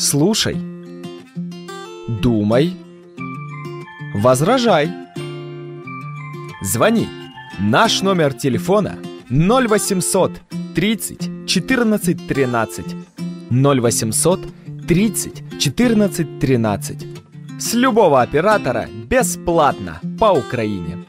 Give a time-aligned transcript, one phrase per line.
[0.00, 0.56] Слушай.
[2.08, 2.76] Думай.
[4.14, 4.90] Возражай.
[6.62, 7.06] Звони.
[7.60, 8.96] Наш номер телефона
[9.30, 10.30] 0800
[10.74, 12.84] 30 14 13.
[13.50, 14.40] 0800
[14.88, 17.06] 30 14 13.
[17.58, 21.04] С любого оператора бесплатно по Украине.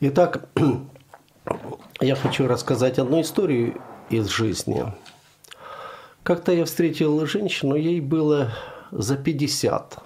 [0.00, 0.48] Итак,
[2.00, 3.80] я хочу рассказать одну историю
[4.10, 4.84] из жизни.
[6.22, 8.52] Как-то я встретил женщину, ей было
[8.92, 9.98] за 50.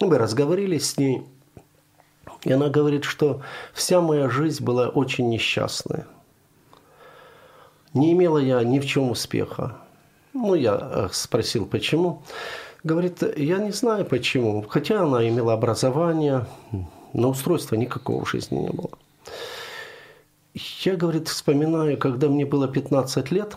[0.00, 1.26] Мы разговорились с ней,
[2.44, 3.42] и она говорит, что
[3.74, 6.06] вся моя жизнь была очень несчастная.
[7.92, 9.76] Не имела я ни в чем успеха.
[10.32, 12.22] Ну, я э, спросил, почему.
[12.82, 14.62] Говорит, я не знаю почему.
[14.62, 16.46] Хотя она имела образование,
[17.14, 18.90] но устройства никакого в жизни не было.
[20.82, 23.56] Я, говорит, вспоминаю, когда мне было 15 лет,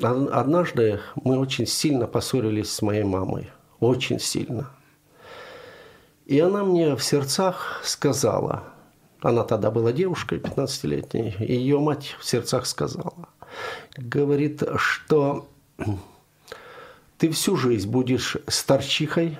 [0.00, 3.50] однажды мы очень сильно поссорились с моей мамой.
[3.80, 4.70] Очень сильно.
[6.26, 8.62] И она мне в сердцах сказала,
[9.20, 13.28] она тогда была девушкой 15-летней, и ее мать в сердцах сказала,
[13.96, 15.48] говорит, что
[17.18, 19.38] ты всю жизнь будешь старчихой,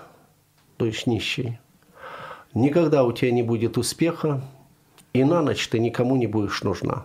[0.77, 1.61] то есть нищей,
[2.55, 4.43] Никогда у тебя не будет успеха,
[5.13, 7.05] и на ночь ты никому не будешь нужна.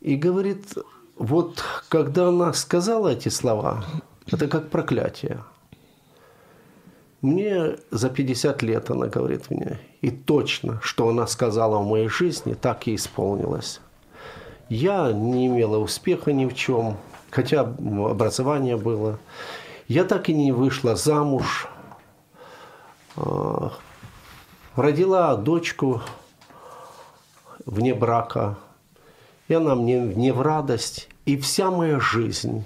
[0.00, 0.74] И говорит,
[1.16, 3.84] вот когда она сказала эти слова,
[4.26, 5.44] это как проклятие.
[7.20, 12.54] Мне за 50 лет, она говорит мне, и точно, что она сказала в моей жизни,
[12.54, 13.80] так и исполнилось.
[14.68, 16.96] Я не имела успеха ни в чем,
[17.30, 19.20] хотя образование было.
[19.86, 21.68] Я так и не вышла замуж,
[24.74, 26.02] родила дочку
[27.66, 28.58] вне брака,
[29.48, 31.08] и она мне не в радость.
[31.24, 32.64] И вся моя жизнь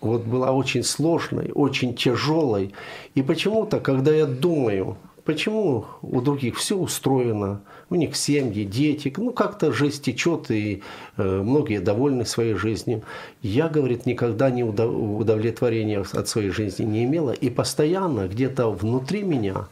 [0.00, 2.74] вот была очень сложной, очень тяжелой.
[3.14, 9.32] И почему-то, когда я думаю, почему у других все устроено, у них семьи, дети, ну
[9.32, 10.82] как-то жизнь течет, и
[11.16, 13.02] э, многие довольны своей жизнью.
[13.42, 19.68] Я, говорит, никогда не удовлетворения от своей жизни не имела, и постоянно где-то внутри меня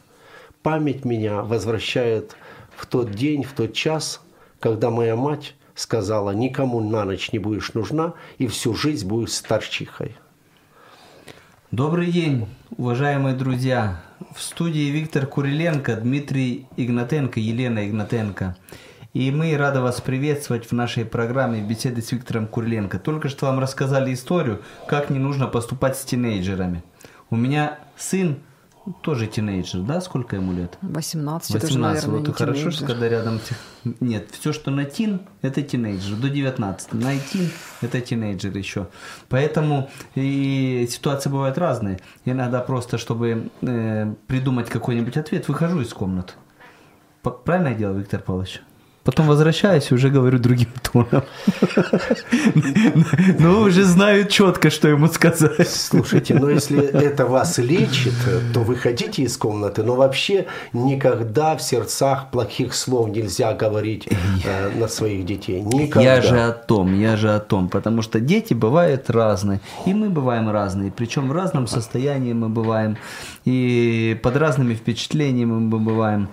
[0.63, 2.35] память меня возвращает
[2.75, 4.21] в тот день, в тот час,
[4.59, 10.15] когда моя мать сказала, никому на ночь не будешь нужна, и всю жизнь будешь старчихой.
[11.71, 14.01] Добрый день, уважаемые друзья!
[14.35, 18.57] В студии Виктор Куриленко, Дмитрий Игнатенко, Елена Игнатенко.
[19.13, 22.99] И мы рады вас приветствовать в нашей программе «Беседы с Виктором Куриленко».
[22.99, 26.83] Только что вам рассказали историю, как не нужно поступать с тинейджерами.
[27.29, 28.39] У меня сын
[29.01, 30.01] тоже тинейджер, да?
[30.01, 30.77] Сколько ему лет?
[30.81, 31.61] 18, 18.
[31.61, 32.71] Тоже, наверное, вот хорошо, тинейджер.
[32.73, 33.39] что когда рядом...
[33.99, 36.15] Нет, все, что на тин, это тинейджер.
[36.17, 36.93] До 19.
[36.93, 37.49] На тин,
[37.81, 38.87] это тинейджер еще.
[39.29, 41.99] Поэтому и ситуации бывают разные.
[42.25, 46.33] Иногда просто, чтобы э, придумать какой-нибудь ответ, выхожу из комнаты.
[47.21, 48.61] Правильно я делаю, Виктор Павлович?
[49.03, 51.23] Потом возвращаюсь и уже говорю другим тоном.
[53.39, 55.67] Ну, уже знаю четко, что ему сказать.
[55.69, 58.13] Слушайте, но если это вас лечит,
[58.53, 59.83] то выходите из комнаты.
[59.83, 65.61] Но вообще никогда в сердцах плохих слов нельзя говорить э, на своих детей.
[65.61, 66.15] Никогда.
[66.15, 67.69] Я же о том, я же о том.
[67.69, 69.61] Потому что дети бывают разные.
[69.85, 70.91] И мы бываем разные.
[70.91, 72.97] Причем в разном состоянии мы бываем.
[73.45, 76.29] И под разными впечатлениями мы бываем.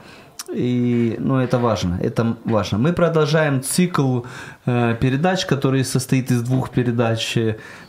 [0.55, 2.79] И, ну, это важно, это важно.
[2.79, 4.23] Мы продолжаем цикл
[4.65, 7.37] э, передач, который состоит из двух передач.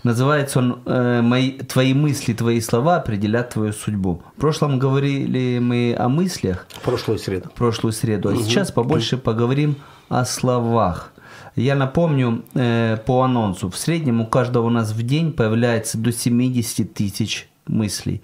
[0.03, 4.21] Называется он э, «Мои, «Твои мысли, твои слова определят твою судьбу».
[4.35, 6.67] В прошлом говорили мы о мыслях.
[6.83, 7.49] Прошлую среду.
[7.55, 8.29] Прошлую среду.
[8.29, 8.41] А угу.
[8.41, 9.77] сейчас побольше поговорим
[10.09, 11.13] о словах.
[11.55, 13.69] Я напомню э, по анонсу.
[13.69, 18.21] В среднем у каждого у нас в день появляется до 70 тысяч мыслей.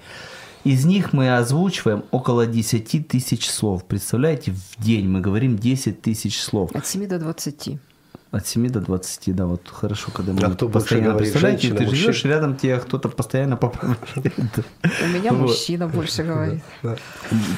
[0.66, 3.86] Из них мы озвучиваем около 10 тысяч слов.
[3.86, 6.72] Представляете, в день мы говорим 10 тысяч слов.
[6.74, 7.78] От 7 до 20.
[8.32, 11.84] От 7 до 20, да, вот хорошо, когда мы а кто постоянно говорит, представляете, ты
[11.86, 11.96] мужчина?
[11.96, 14.66] живешь рядом, тебя кто-то постоянно поправляет.
[15.04, 16.64] У меня мужчина больше говорит.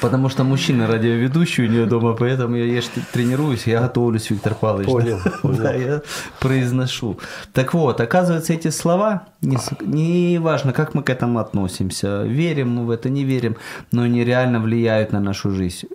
[0.00, 2.82] Потому что мужчина радиоведущий у нее дома, поэтому я, я
[3.12, 4.88] тренируюсь, я готовлюсь, Виктор Павлович.
[4.88, 5.18] Понял.
[5.58, 6.02] Да, я
[6.38, 7.18] произношу.
[7.52, 12.86] Так вот, оказывается, эти слова, не, не важно, как мы к этому относимся, верим мы
[12.86, 13.56] в это, не верим,
[13.90, 15.88] но они реально влияют на нашу жизнь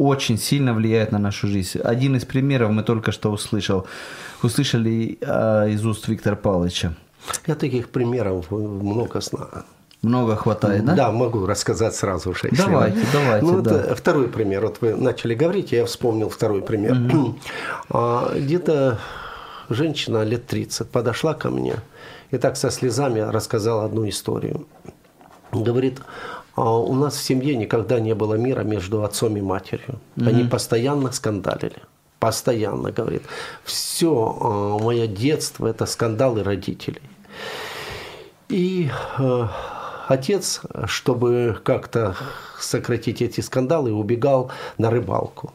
[0.00, 1.78] очень сильно влияет на нашу жизнь.
[1.84, 3.86] Один из примеров мы только что услышал,
[4.42, 6.94] услышали э, из уст Виктора Павловича.
[7.46, 9.64] Я таких примеров много знаю.
[10.02, 10.94] Много хватает, да?
[10.94, 12.48] Да, могу рассказать сразу же.
[12.52, 13.08] Давайте, надо.
[13.12, 13.80] давайте, Ну, да.
[13.80, 14.62] это второй пример.
[14.62, 16.96] Вот вы начали говорить, я вспомнил второй пример.
[17.90, 18.98] А, Где-то
[19.68, 21.74] женщина лет 30 подошла ко мне
[22.30, 24.66] и так со слезами рассказала одну историю.
[25.52, 30.00] Говорит, «А у нас в семье никогда не было мира между отцом и матерью.
[30.16, 31.82] Они постоянно скандалили.
[32.18, 33.22] Постоянно, говорит.
[33.64, 37.00] Все мое детство– это скандалы родителей.
[38.50, 39.48] И э,
[40.08, 42.16] отец, чтобы как-то
[42.58, 45.54] сократить эти скандалы, убегал на рыбалку.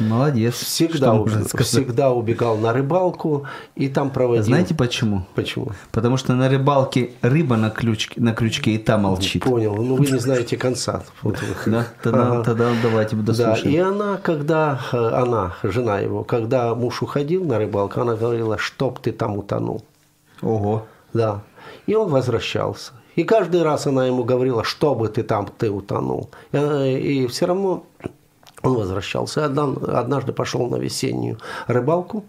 [0.00, 0.54] Молодец.
[0.54, 1.66] Всегда, Что уб- можно сказать?
[1.66, 3.44] всегда убегал на рыбалку
[3.76, 4.44] и там проводил.
[4.44, 5.26] Знаете почему?
[5.34, 5.68] почему?
[5.92, 9.42] Потому что на рыбалке рыба на, ключке, на крючке и та молчит.
[9.44, 9.74] Понял.
[9.76, 11.02] Ну вы не знаете конца.
[11.22, 12.44] Да, тогда, Ага.
[12.44, 13.74] тогда давайте Да, дослушаем.
[13.74, 18.98] и она, когда, э, она, жена его, когда муж уходил на рыбалку, она говорила, чтоб
[18.98, 19.84] ты там утонул.
[20.42, 20.86] Ого.
[21.12, 21.42] Да.
[21.86, 22.92] И он возвращался.
[23.14, 26.30] И каждый раз она ему говорила, чтобы ты там, ты утонул.
[26.50, 27.84] И, она- и все равно
[28.64, 29.44] он возвращался.
[29.44, 32.24] Однажды пошел на весеннюю рыбалку,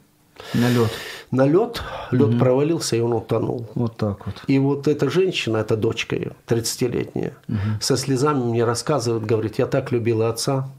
[0.53, 0.91] На лед.
[1.31, 3.67] на лед, лед провалился, и он утонул.
[3.75, 4.35] Вот так вот.
[4.47, 7.33] И вот эта женщина, эта дочка ее, 30-летняя,
[7.81, 10.69] со слезами мне рассказывает, говорит, я так любила отца.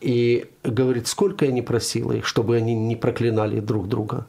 [0.00, 4.26] И говорит, сколько я не просила их, чтобы они не проклинали друг друга.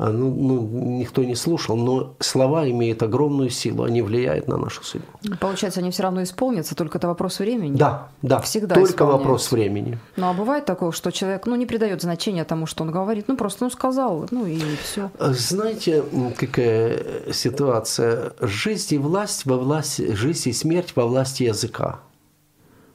[0.00, 4.82] А, Ну, ну, никто не слушал, но слова имеют огромную силу, они влияют на нашу
[4.82, 5.06] судьбу.
[5.38, 7.76] Получается, они все равно исполнятся, только это вопрос времени.
[7.76, 9.98] Да, да, Всегда только вопрос времени.
[10.16, 13.28] Ну а бывает такое, что человек ну, не придает значения тому, что он говорит.
[13.28, 15.10] Ну просто ну, сказал, ну и все.
[15.18, 16.02] А Знаете,
[16.34, 18.32] какая ситуация?
[18.40, 22.00] Жизнь и власть во власти, жизнь и смерть во власти языка.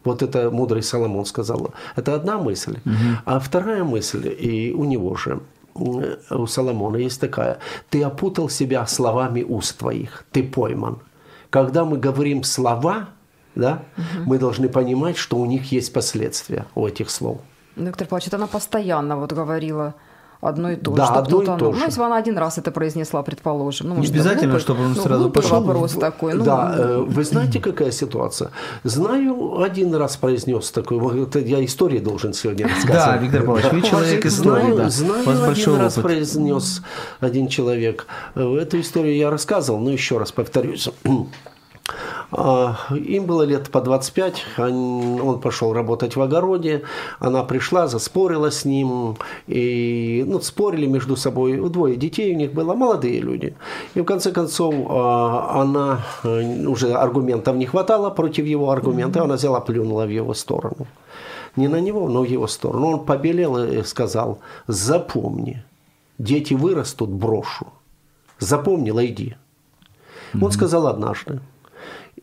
[0.06, 1.74] Вот это мудрый Соломон сказал.
[1.96, 2.78] Это одна мысль.
[3.26, 5.42] А вторая мысль, и у него же,
[5.76, 7.60] у Соломона есть такая.
[7.90, 10.26] Ты опутал себя словами уст твоих.
[10.32, 11.00] Ты пойман.
[11.50, 13.10] Когда мы говорим слова,
[13.56, 13.84] да,
[14.26, 17.40] мы должны понимать, что у них есть последствия у этих слов.
[17.76, 19.96] Виктор Павлович, это она постоянно вот говорила
[20.42, 20.98] одно и то же.
[20.98, 21.80] Да, что одно и то ну, же.
[21.80, 23.88] ну, если бы она один раз это произнесла, предположим.
[23.88, 25.62] Ну, Не может, обязательно, глупый- чтобы он ну, сразу пошел.
[25.62, 26.34] вопрос такой.
[26.34, 28.52] Ну, да, э, вы знаете, какая ситуация?
[28.84, 33.06] Знаю, один раз произнес такой, вот я истории должен сегодня рассказывать.
[33.06, 34.90] Да, Виктор Павлович, вы человек истории, Знаю, да.
[34.90, 36.04] знаю, У вас один большой раз опыт.
[36.04, 36.82] произнес
[37.20, 38.06] один человек.
[38.36, 40.90] Э, Эту историю я рассказывал, но еще раз повторюсь.
[42.32, 46.84] А, Им было лет по 25, он пошел работать в огороде,
[47.20, 49.18] она пришла, заспорила с ним,
[49.48, 53.56] и ну, спорили между собой, двое детей у них было, молодые люди.
[53.94, 59.36] И в конце концов а, она, э, уже аргументов не хватало против его аргумента, она
[59.36, 60.88] взяла, плюнула в его сторону.
[61.56, 62.88] Не на него, но в его сторону.
[62.88, 65.64] Он побелел и сказал, запомни,
[66.18, 67.68] дети вырастут, брошу.
[68.40, 69.36] Запомнила, иди.
[70.42, 71.40] Он сказал однажды.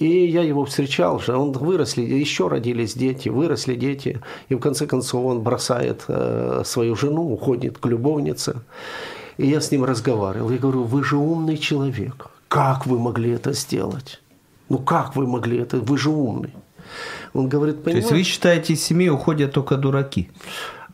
[0.02, 4.20] И я его встречал же, он выросли, еще родились дети, выросли дети.
[4.48, 8.56] И в конце концов он бросает э, свою жену, уходит к любовнице.
[9.38, 10.50] И я с ним разговаривал.
[10.50, 12.26] Я говорю, вы же умный человек.
[12.48, 14.20] Как вы могли это сделать?
[14.68, 15.76] Ну как вы могли это?
[15.76, 16.52] Вы же умный.
[17.32, 20.28] Он говорит, То есть вы считаете, из семьи уходят только дураки?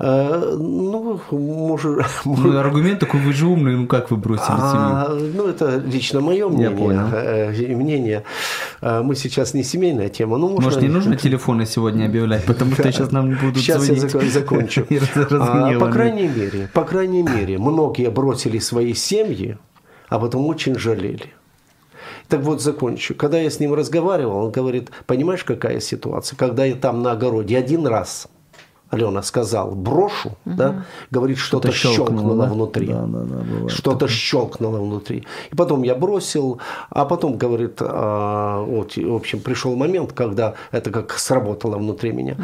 [0.00, 4.60] Э, ну, может, Ну, аргумент такой, вы же умный, ну как вы бросили семью?
[4.62, 7.04] А, ну, это лично мое мнение.
[7.12, 8.22] э, мнение.
[8.80, 10.38] А, Мы сейчас не семейная тема.
[10.38, 10.64] Ну, можно...
[10.64, 14.14] Может, не нужно телефоны сегодня объявлять, потому что сейчас нам будут Сейчас я звонить.
[14.14, 14.87] зак- закончу.
[15.30, 19.58] А, По крайней мере, по крайней мере, многие бросили свои семьи,
[20.08, 21.32] а потом очень жалели.
[22.28, 23.14] Так вот, закончу.
[23.14, 26.37] Когда я с ним разговаривал, он говорит, понимаешь, какая ситуация?
[26.37, 28.28] Когда я там на огороде один раз,
[28.90, 32.52] Алена сказал, брошу, да, говорит, что-то Что-то щелкнуло, щелкнуло да?
[32.52, 32.87] внутри.
[32.87, 35.26] Да, да, да, Что-то щелкнуло внутри.
[35.52, 40.90] И потом я бросил, а потом, говорит, а, вот, в общем, пришел момент, когда это
[40.90, 42.37] как сработало внутри меня.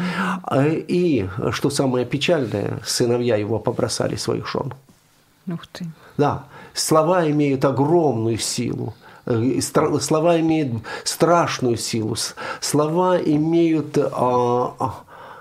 [0.43, 4.73] А, И, что самое печальное, сыновья его побросали своих жен.
[5.47, 5.85] Ух ты.
[6.17, 8.93] Да, слова имеют огромную силу.
[9.25, 9.59] Э,
[9.99, 12.15] Слова имеют страшную силу.
[12.61, 14.95] Слова имеют а, а,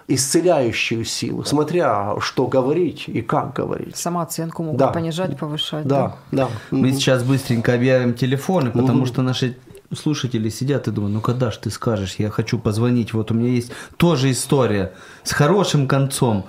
[0.09, 3.97] исцеляющую силу, смотря что говорить и как говорить.
[3.97, 4.89] Самооценку могут Да.
[4.89, 5.87] понижать, повышать.
[5.87, 6.49] Да, да.
[6.71, 9.57] Мы сейчас быстренько объявим телефоны, потому что наши
[9.97, 13.51] слушатели сидят и думают, ну когда ж ты скажешь, я хочу позвонить, вот у меня
[13.51, 16.45] есть тоже история с хорошим концом.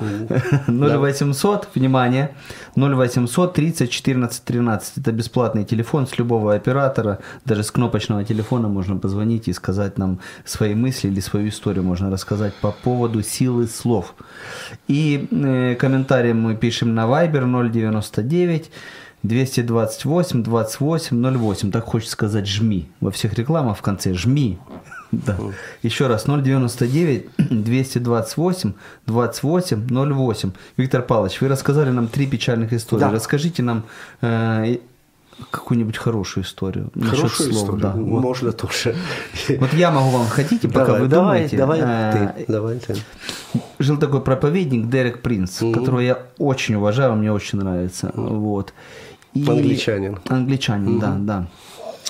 [0.68, 2.36] 0800, внимание,
[2.76, 4.98] 0800 30 14 13.
[4.98, 10.20] Это бесплатный телефон с любого оператора, даже с кнопочного телефона можно позвонить и сказать нам
[10.44, 14.16] свои мысли или свою историю можно рассказать по поводу силы слов.
[14.88, 18.72] И э, комментарии мы пишем на Viber 099
[19.28, 21.72] 228 28 08.
[21.72, 22.88] Так хочется сказать жми.
[23.00, 24.58] Во всех рекламах в конце жми.
[25.12, 25.38] Да.
[25.82, 28.74] Еще раз, 099 228
[29.06, 30.52] 28 08.
[30.76, 33.02] Виктор Павлович, вы рассказали нам три печальных истории.
[33.02, 33.12] Да.
[33.12, 33.84] Расскажите нам
[34.22, 34.78] э,
[35.52, 36.90] какую-нибудь хорошую историю.
[37.00, 37.82] Хорошую слов, историю.
[37.82, 38.22] Да, вот.
[38.22, 38.96] Можно тоже.
[39.60, 41.58] Вот я могу вам, хотите, пока давай, вы давай, думаете.
[41.58, 42.96] давай, э, ты, давай ты.
[43.80, 48.12] жил такой проповедник Дерек Принц, которого я очень уважаю, мне очень нравится.
[48.16, 48.74] Вот.
[49.36, 50.18] И- Англичанин.
[50.28, 51.48] Англичанин, да, да.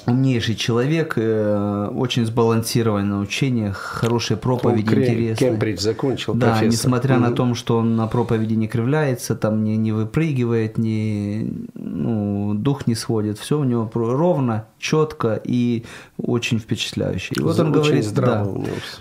[0.08, 5.36] Умнейший человек, э, очень сбалансированное на учениях, хорошие Он проповеди, Кре- интересные.
[5.52, 6.68] Кембридж закончил, Да, профессор.
[6.68, 7.36] несмотря на Мгм.
[7.36, 12.94] то, что он на проповеди не кривляется, там не, не выпрыгивает, не, ну, дух не
[12.94, 15.86] сводит, все у него ровно, четко и
[16.18, 17.34] очень впечатляюще.
[17.36, 18.48] И вот он Очень говорит, да,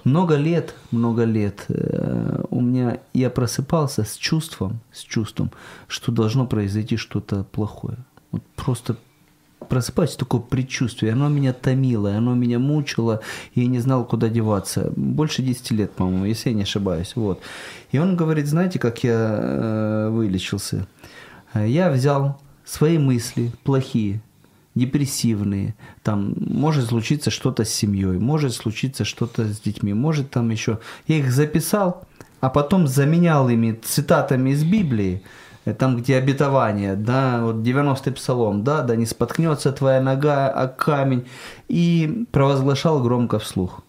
[0.05, 5.51] много лет, много лет э, у меня я просыпался с чувством, с чувством,
[5.87, 7.99] что должно произойти что-то плохое.
[8.35, 8.97] Вот просто
[9.69, 13.21] просыпаюсь такое предчувствие, оно меня томило, оно меня мучило,
[13.55, 14.93] и я не знал, куда деваться.
[14.97, 17.13] Больше 10 лет, по-моему, если я не ошибаюсь.
[17.15, 17.41] Вот.
[17.93, 20.89] И он говорит, знаете, как я э, вылечился?
[21.55, 24.21] Э, Я взял свои мысли плохие,
[24.75, 30.81] депрессивные, там может случиться что-то с семьей, может случиться что-то с детьми, может там еще.
[31.07, 32.05] Я их записал,
[32.41, 35.23] а потом заменял ими цитатами из Библии,
[35.73, 41.27] там, где обетование, да, вот 90-й псалом, да, да не споткнется твоя нога о камень,
[41.69, 43.81] и провозглашал громко вслух.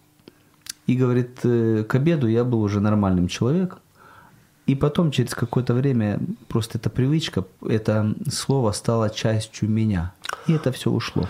[0.86, 3.80] И говорит, э, к обеду я был уже нормальным человеком,
[4.66, 6.18] и потом, через какое-то время,
[6.48, 10.12] просто эта привычка, это слово стало частью меня.
[10.46, 11.28] И это все ушло.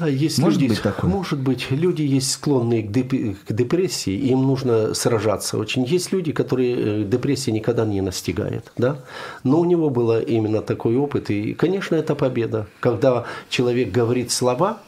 [0.00, 1.10] Да, есть Может люди, быть такое?
[1.10, 5.84] может быть, люди есть склонные к, деп- к депрессии, им нужно сражаться очень.
[5.84, 8.96] Есть люди, которые э, депрессия никогда не настигает, да?
[9.44, 14.78] Но у него был именно такой опыт, и, конечно, это победа, когда человек говорит слова,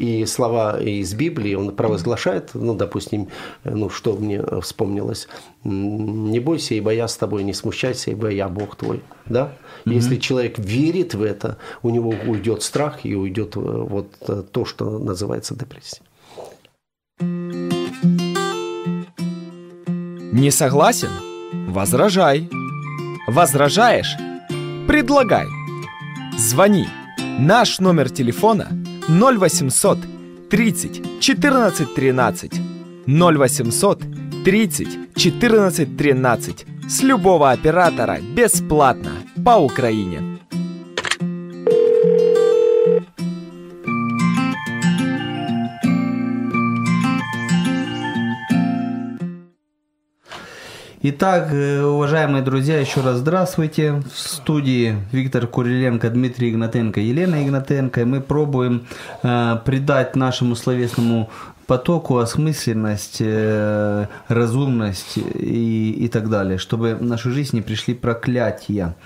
[0.00, 3.28] и слова из Библии он провозглашает, ну, допустим,
[3.64, 5.28] ну, что мне вспомнилось,
[5.62, 9.52] не бойся, ибо я с тобой, не смущайся, ибо я Бог твой, да?
[9.84, 14.64] Если человек верит в это, у него уйдет страх и уйдет э, вот э, то,
[14.64, 16.00] что называется депрессия.
[20.32, 21.10] Не согласен?
[21.68, 22.48] Возражай.
[23.26, 24.16] Возражаешь?
[24.88, 25.46] Предлагай.
[26.38, 26.88] Звони.
[27.38, 28.79] Наш номер телефона
[29.10, 29.98] 0800
[30.48, 32.60] 30 14 13
[33.06, 33.98] 0800
[34.44, 39.10] 30 14 13 с любого оператора бесплатно.
[39.44, 40.39] По Украине.
[51.02, 54.02] Итак, э, уважаемые друзья, еще раз здравствуйте.
[54.12, 58.02] В студии Виктор Куриленко, Дмитрий Игнатенко, Елена Игнатенко.
[58.02, 58.86] И мы пробуем
[59.22, 61.30] э, придать нашему словесному
[61.70, 68.96] потоку осмысленность, э, разумность и, и так далее, чтобы в нашу жизнь не пришли проклятия.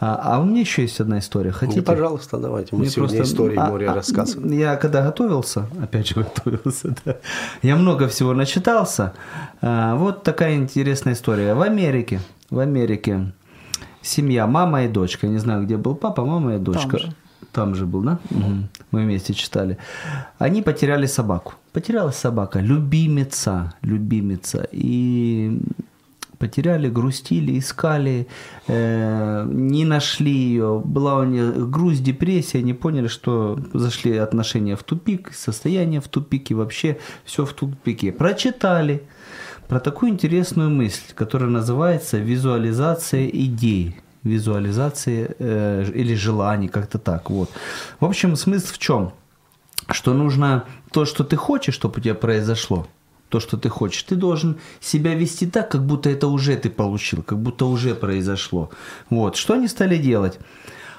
[0.00, 1.50] А, а у меня еще есть одна история.
[1.50, 1.80] Хотите?
[1.80, 2.76] Ну, пожалуйста, давайте.
[2.76, 4.52] Мы Мне сегодня просто- истории а, море а, рассказываем.
[4.52, 7.16] Я когда готовился, опять же готовился, да,
[7.62, 9.14] я много всего начитался.
[9.62, 11.54] А, Вот такая интересная история.
[11.54, 13.32] В Америке, в Америке
[14.02, 15.26] семья, мама и дочка.
[15.26, 16.98] Я не знаю, где был папа, мама и дочка.
[16.98, 17.14] же.
[17.52, 18.18] Там же был, да?
[18.30, 18.68] Мгм.
[18.92, 19.76] Мы вместе читали.
[20.38, 21.54] Они потеряли собаку.
[21.72, 24.68] Потерялась собака, любимица, любимица.
[24.72, 25.60] И
[26.40, 28.26] потеряли, грустили, искали,
[28.66, 30.80] э, не нашли ее.
[30.84, 36.54] Была у нее грусть, депрессия, они поняли, что зашли отношения в тупик, состояние в тупике,
[36.54, 38.10] вообще все в тупике.
[38.10, 39.02] Прочитали
[39.68, 47.30] про такую интересную мысль, которая называется визуализация идей визуализации э, или желаний, как-то так.
[47.30, 47.50] Вот.
[48.00, 49.12] В общем, смысл в чем?
[49.88, 52.86] Что нужно то, что ты хочешь, чтобы у тебя произошло,
[53.28, 57.22] то, что ты хочешь, ты должен себя вести так, как будто это уже ты получил,
[57.22, 58.70] как будто уже произошло.
[59.08, 59.36] Вот.
[59.36, 60.38] Что они стали делать?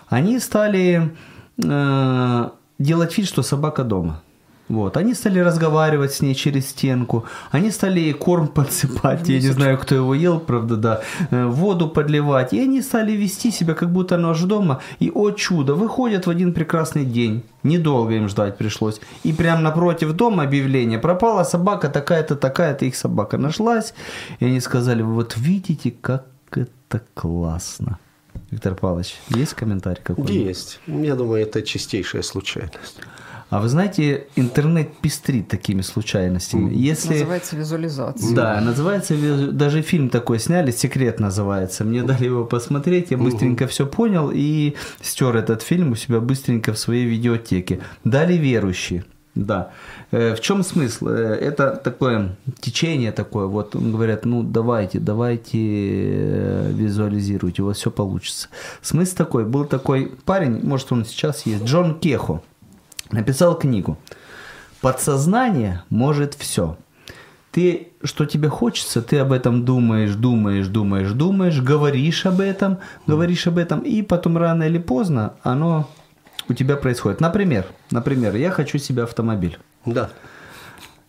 [0.07, 1.15] Они стали
[1.63, 2.49] э,
[2.79, 4.21] делать вид, что собака дома.
[4.69, 4.97] Вот.
[4.97, 7.25] Они стали разговаривать с ней через стенку.
[7.51, 9.27] Они стали ей корм подсыпать.
[9.29, 11.01] Я не знаю, кто его ел, правда, да.
[11.31, 12.53] Э, Воду подливать.
[12.53, 14.81] И они стали вести себя, как будто она же дома.
[14.99, 17.43] И, о чудо, выходят в один прекрасный день.
[17.63, 19.01] Недолго им ждать пришлось.
[19.23, 20.99] И прямо напротив дома объявление.
[20.99, 22.85] Пропала собака такая-то, такая-то.
[22.85, 23.93] Их собака нашлась.
[24.39, 27.99] И они сказали, вот видите, как это классно.
[28.51, 30.47] Виктор Павлович, есть комментарий какой-нибудь?
[30.47, 30.79] Есть.
[30.87, 32.99] Я думаю, это чистейшая случайность.
[33.51, 36.73] А вы знаете, интернет пестрит такими случайностями.
[36.73, 37.13] Если...
[37.15, 38.33] Называется визуализация.
[38.35, 41.83] Да, называется, визу- даже фильм такой сняли, «Секрет» называется.
[41.83, 46.71] Мне дали его посмотреть, я быстренько все понял и стер этот фильм у себя быстренько
[46.71, 47.81] в своей видеотеке.
[48.05, 49.03] Дали верующие.
[49.35, 49.71] Да.
[50.11, 51.07] Э, В чем смысл?
[51.09, 53.47] Э, Это такое течение такое.
[53.47, 58.47] Вот говорят, ну давайте, давайте э, визуализируйте, у вас все получится.
[58.81, 59.43] Смысл такой.
[59.45, 62.41] Был такой парень, может он сейчас есть, Джон Кехо.
[63.11, 63.97] Написал книгу.
[64.81, 66.77] Подсознание может все.
[67.51, 73.45] Ты, что тебе хочется, ты об этом думаешь, думаешь, думаешь, думаешь, говоришь об этом, говоришь
[73.47, 75.89] об этом, и потом рано или поздно оно
[76.47, 77.19] у тебя происходит.
[77.19, 79.59] Например, например, я хочу себе автомобиль.
[79.85, 80.09] Да.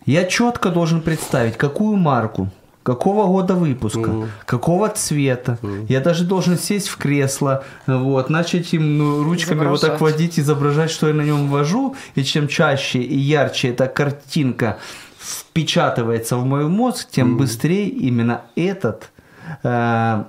[0.04, 2.50] Я четко должен представить, какую марку,
[2.82, 5.58] какого года выпуска, какого цвета.
[5.88, 10.00] Я даже должен сесть в кресло, вот, начать им ну, ручками вот так Изображать.
[10.00, 11.94] водить, изображать, что я на нем вожу.
[12.14, 14.78] И чем чаще и ярче эта картинка
[15.18, 19.10] впечатывается в мой мозг, тем быстрее именно этот
[19.62, 20.24] э,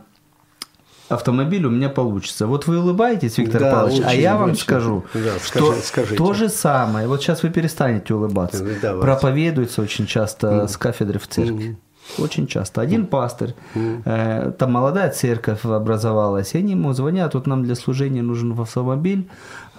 [1.10, 2.46] автомобиль у меня получится.
[2.48, 4.62] Вот вы улыбаетесь, Виктор Да, Павлович, а очень, я вам очень.
[4.62, 6.16] скажу, Да, что скажи- скажите.
[6.16, 7.08] то же самое.
[7.08, 8.60] Вот сейчас вы перестанете улыбаться.
[8.64, 9.02] Давайте.
[9.02, 11.78] Проповедуется очень часто с кафедры в церкви.
[12.18, 12.82] Очень часто.
[12.82, 18.22] Один пастырь, э, там молодая церковь образовалась, и они ему звонят, вот нам для служения
[18.22, 19.28] нужен автомобиль,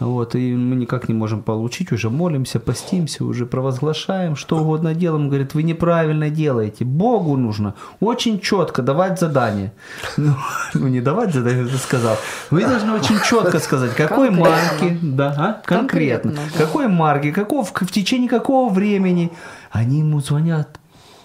[0.00, 5.28] вот, и мы никак не можем получить, уже молимся, постимся, уже провозглашаем, что угодно делаем.
[5.28, 9.73] Говорит, вы неправильно делаете, Богу нужно очень четко давать задание.
[10.16, 10.35] Ну,
[10.75, 12.16] ну, не давать задание, ты сказал.
[12.50, 14.50] Вы должны очень четко сказать, какой Конкретно.
[14.50, 15.62] марки, да, а?
[15.64, 16.64] конкретно, Конкретно, да.
[16.64, 19.31] какой марки, какого, в течение какого времени.
[19.71, 20.81] Они ему звонят,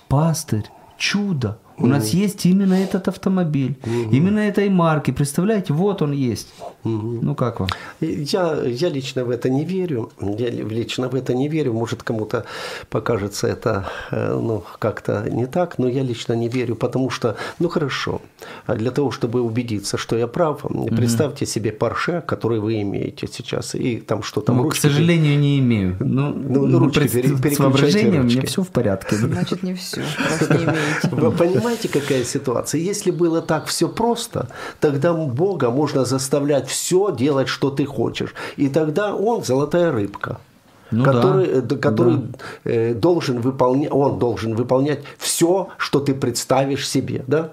[0.08, 0.65] пастырь,
[1.00, 1.58] чудо.
[1.80, 3.76] У нас есть именно этот автомобиль,
[4.12, 5.12] именно этой марки.
[5.12, 6.48] Представляете, вот он есть.
[6.84, 7.70] Ну как вам?
[8.02, 10.12] Я, я лично в это не верю.
[10.22, 11.74] Я ли- лично в это не верю.
[11.74, 12.44] Может, кому-то
[12.90, 17.70] покажется это э, ну, как-то не так, но я лично не верю, потому что, ну
[17.70, 18.22] хорошо,
[18.66, 23.76] а для того, чтобы убедиться, что я прав, представьте себе Порше, который вы имеете сейчас,
[23.76, 25.96] и там что там Ну, к сожалению, не имею.
[26.00, 29.16] Ну, Ну, ну, ручки пред- пере- с переключайте воображением у меня все в порядке.
[29.16, 30.02] Значит, не все.
[30.38, 31.10] Просто не имеете.
[31.12, 32.82] Вы понимаете, какая ситуация?
[32.82, 34.48] Если было так все просто,
[34.80, 38.34] тогда Бога можно заставлять все делать, что ты хочешь.
[38.58, 40.39] И тогда он золотая рыбка.
[40.91, 42.22] Ну который да, э, который
[42.63, 47.52] э, должен выполнять, он должен выполнять все, что ты представишь себе, да?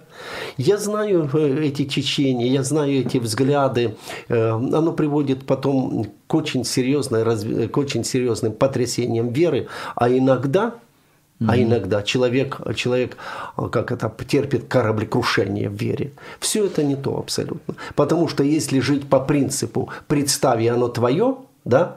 [0.56, 3.96] Я знаю э, эти течения, я знаю эти взгляды.
[4.28, 10.74] Э, Оно приводит потом к очень, серьезной, к очень серьезным потрясениям веры, а иногда
[11.40, 13.16] а иногда человек, человек,
[13.56, 16.12] а, как это, терпит кораблекрушение в вере.
[16.40, 17.74] Все это не то абсолютно.
[17.94, 21.96] Потому что если жить по принципу «представи оно твое», да,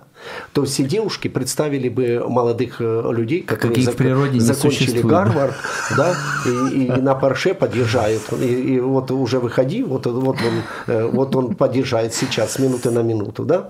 [0.54, 5.02] то все девушки представили бы молодых э, людей, которые Каких в природе не закончили.
[5.02, 5.54] Гарвард,
[5.98, 6.14] да,
[6.46, 8.22] и, и на Порше подъезжают.
[8.42, 12.92] И, и вот уже выходи, вот, вот, он, э, вот он подъезжает сейчас с минуты
[12.92, 13.70] на минуту, да.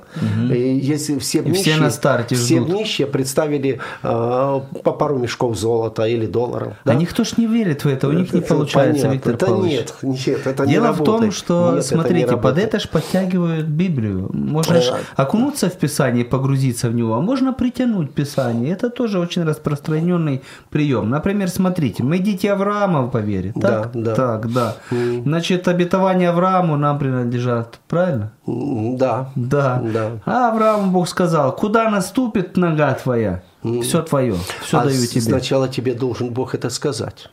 [0.51, 2.69] И если все И все на старте все ждут.
[2.75, 6.73] нищие представили э, по пару мешков золота или долларов.
[6.83, 6.93] А да?
[6.95, 9.13] никто ж не верит в это, у них не Это получается, понятно.
[9.13, 9.71] Виктор Да Павлович.
[9.71, 9.93] нет,
[10.27, 11.33] нет, это не Дело в том, работает.
[11.33, 12.67] что, Нет, это не смотрите, под работает.
[12.67, 14.29] это ж подтягивают Библию.
[14.33, 15.23] Можно ж А.
[15.23, 18.71] окунуться в Писание, погрузиться в него, а можно притянуть Писание.
[18.71, 21.09] Это тоже очень распространенный прием.
[21.09, 23.51] Например, смотрите, мы дети Авраама по вере.
[23.59, 24.15] Так, Да, да.
[24.15, 24.75] так, да.
[25.23, 28.31] Значит, обетования Аврааму нам принадлежат, правильно?
[28.45, 29.29] Да.
[29.35, 29.81] Да.
[29.83, 30.11] Да.
[30.25, 33.41] А Аврааму Бог сказал, куда наступит нога твоя,
[33.81, 35.21] все твое, все а даю тебе.
[35.21, 37.29] Сначала тебе должен Бог это сказать.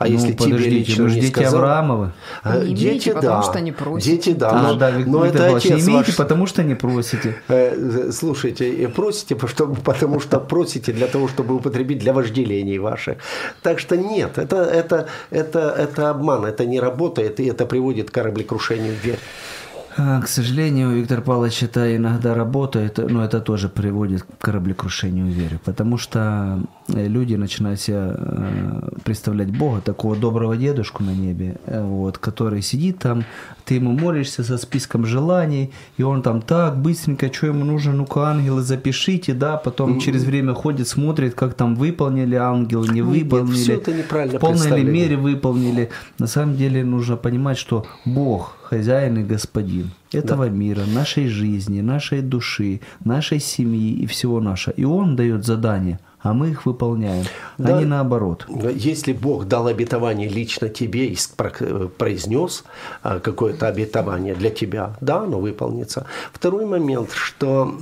[0.00, 2.12] А Ну, если тебе подождите, лично вы ж не дети сказал, Авраамовы.
[2.42, 3.42] а, Не дети, имеете, потому да.
[3.42, 4.10] что не просите.
[4.16, 4.50] Дети, да.
[4.50, 6.16] А, но, да, Вик- но Виктор это Павлович, отец имеете, ваш.
[6.16, 7.36] потому что не просите.
[7.48, 12.78] Э, Слушайте, и просите, потому что, потому что просите для того, чтобы употребить для вожделений
[12.78, 13.18] ваших.
[13.62, 18.14] Так что нет, это, это, это, это обман, это не работает, и это приводит к
[18.14, 19.18] кораблекрушению в вере.
[19.18, 19.59] А,
[19.96, 25.98] К сожалению, Виктор Павлович, это иногда работает, но это тоже приводит к кораблекрушению веры, потому
[25.98, 32.18] что э, люди начинают себе э, представлять Бога, такого доброго дедушку на небе, э, вот,
[32.18, 33.24] который сидит там,
[33.64, 38.30] ты ему молишься со списком желаний, и он там так быстренько, что ему нужно, ну-ка,
[38.30, 43.56] ангелы, запишите, да, потом через время ходит, смотрит, как там выполнили ангелы, не Нет, выполнили,
[43.56, 45.90] всё это неправильно в полной ли мере выполнили.
[46.18, 52.22] На самом деле нужно понимать, что Бог, хозяин и господин этого мира, нашей жизни, нашей
[52.22, 54.74] души, нашей семьи и всего нашего.
[54.74, 57.24] И Он дает задание а мы их выполняем,
[57.58, 57.76] Да.
[57.76, 58.46] а не наоборот.
[58.74, 62.64] Если Бог дал обетование лично тебе и спро- произнес
[63.02, 66.06] а, какое-то обетование для тебя, да, оно выполнится.
[66.32, 67.72] Второй момент, что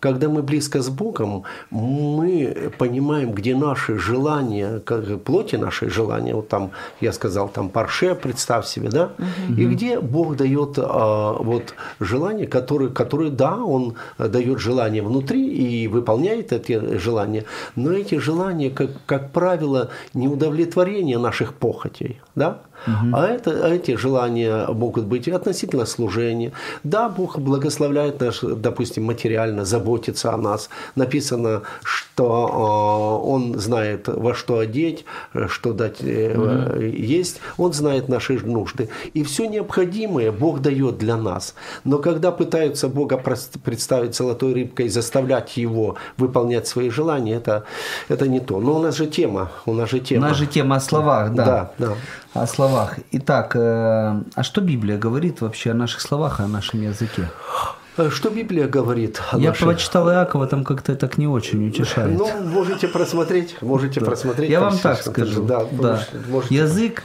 [0.00, 6.48] когда мы близко с Богом, мы понимаем, где наши желания, как плоти наши желания, вот
[6.48, 9.12] там, я сказал, там парше, представь себе, да,
[9.48, 15.88] и где Бог дает а, вот желания, которые, которые, да, Он дает желания внутри и
[15.88, 17.29] выполняет эти желания,
[17.76, 23.96] но эти желания, как, как правило, не удовлетворение наших похотей, да, а, это, а эти
[23.96, 26.52] желания могут быть относительно служения.
[26.84, 30.68] Да, Бог благословляет нас, допустим, материально, заботится о нас.
[30.96, 35.04] Написано, что э, Он знает, во что одеть,
[35.48, 37.40] что дать э, есть.
[37.58, 38.88] Он знает наши нужды.
[39.14, 41.54] И все необходимое Бог дает для нас.
[41.84, 43.22] Но когда пытаются Бога
[43.64, 47.64] представить золотой рыбкой и заставлять Его выполнять свои желания, это,
[48.08, 48.60] это не то.
[48.60, 49.50] Но у нас же тема.
[49.66, 50.28] У нас же У тема.
[50.28, 51.44] нас же тема о словах, да.
[51.44, 51.94] Да, да.
[52.34, 52.94] О словах.
[53.10, 53.60] Итак, э,
[54.34, 57.28] а что Библия говорит вообще о наших словах, о нашем языке?
[58.10, 62.16] Что Библия говорит о Я наших- прочитал Иакова, там как-то так не очень утешает.
[62.16, 64.48] Ну, можете просмотреть, можете просмотреть.
[64.50, 65.42] Я вам так скажу.
[65.42, 65.88] Да, Да.
[65.92, 66.54] можете- можете.
[66.54, 67.02] Язык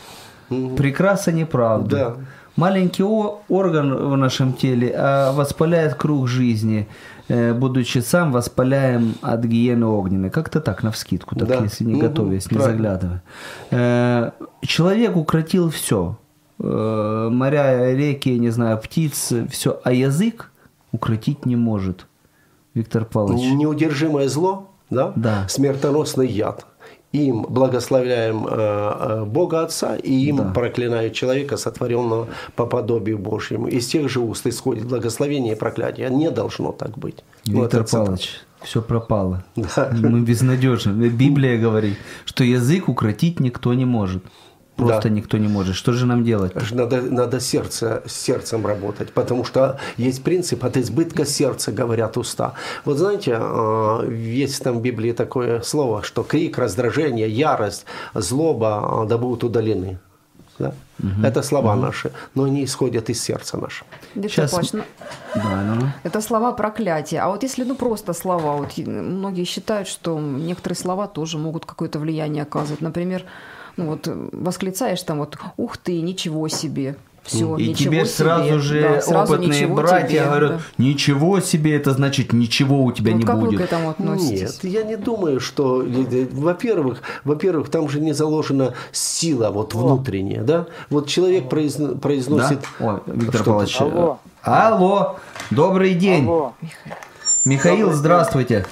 [0.77, 1.89] прекраса неправды.
[1.95, 2.15] Да.
[2.55, 6.87] Маленький о- орган в нашем теле а воспаляет круг жизни,
[7.27, 10.29] э, будучи сам воспаляем от гиены огненной.
[10.29, 11.55] Как-то так, навскидку, так, Да.
[11.63, 12.77] если не Мгм, готовясь, не правильно.
[12.77, 13.23] заглядывая.
[13.71, 16.17] Э, Человек укротил все.
[16.57, 19.79] Моря, реки, не знаю, птиц, все.
[19.83, 20.51] А язык
[20.93, 22.07] укротить не может.
[22.73, 23.41] Виктор Павлович.
[23.53, 25.11] Неудержимое зло, да?
[25.15, 25.45] Да.
[25.49, 26.65] смертоносный яд.
[27.15, 30.43] Им благословляем э, э, Бога Отца, и им Да.
[30.53, 33.67] проклинают человека, сотворенного по подобию Божьему.
[33.67, 36.09] Из тех же уст исходит благословение и проклятие.
[36.09, 37.23] Не должно так быть.
[37.45, 38.05] Виктор цитата.
[38.05, 39.43] Павлович, все пропало.
[39.55, 39.91] Да.
[39.93, 41.09] Мы безнадежны.
[41.09, 44.23] Библия говорит, что язык укротить никто не может.
[44.75, 45.09] Просто Да.
[45.09, 45.75] никто не может.
[45.75, 46.53] Что же нам делать?
[46.71, 52.53] Надо, надо сердце, с сердцем работать, потому что есть принцип от избытка сердца, говорят уста.
[52.83, 59.07] Вот знаете, э, есть там в Библии такое слово, что крик, раздражение, ярость, злоба э,
[59.07, 59.97] да будут удалены.
[60.59, 60.73] Да?
[61.23, 63.87] Это слова наши, но они исходят из сердца нашего.
[64.15, 64.83] Сейчас- ну,
[65.35, 65.87] Да, ну, ну.
[66.03, 67.19] это слова проклятия.
[67.19, 71.99] А вот если, ну, просто слова, вот многие считают, что некоторые слова тоже могут какое-то
[71.99, 72.79] влияние оказывать.
[72.81, 73.23] Например,
[73.77, 78.05] ну вот э, восклицаешь там вот «Ух ты, ничего себе!» Все, И тебе себе.
[78.05, 80.59] сразу же Да, сразу опытные братья тебе, говорят, да.
[80.77, 83.61] ничего себе, это значит ничего у тебя Вот не как вы к будет.
[83.61, 84.61] этому относитесь?
[84.63, 85.83] Нет, я не думаю, что,
[86.33, 90.67] во-первых, во-первых, там же не заложена сила вот внутренняя, да?
[90.91, 91.99] Вот человек произно- Да?
[91.99, 92.59] произносит...
[92.79, 93.43] Ой, Виктор Что-то.
[93.49, 93.77] Павлович.
[93.81, 94.19] э, Алло.
[94.43, 95.15] Алло,
[95.49, 96.25] добрый день.
[96.27, 96.53] Алло,
[97.43, 98.67] Михаил, здравствуйте.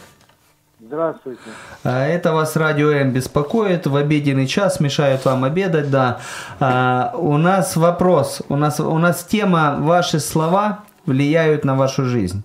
[0.94, 1.42] Здравствуйте.
[1.84, 6.20] А, Это вас Радио М беспокоит, в обеденный час мешают вам обедать, да.
[6.60, 12.44] А, у нас вопрос, у нас, у нас тема «Ваши слова влияют на вашу жизнь».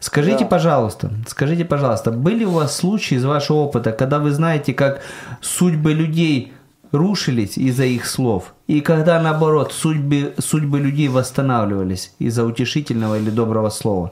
[0.00, 0.46] Скажите, Да.
[0.46, 5.00] пожалуйста, скажите, пожалуйста, были у вас случаи из вашего опыта, когда вы знаете, как
[5.40, 6.52] судьбы людей
[6.90, 13.70] рушились из-за их слов, и когда, наоборот, судьбы, судьбы людей восстанавливались из-за утешительного или доброго
[13.70, 14.10] слова?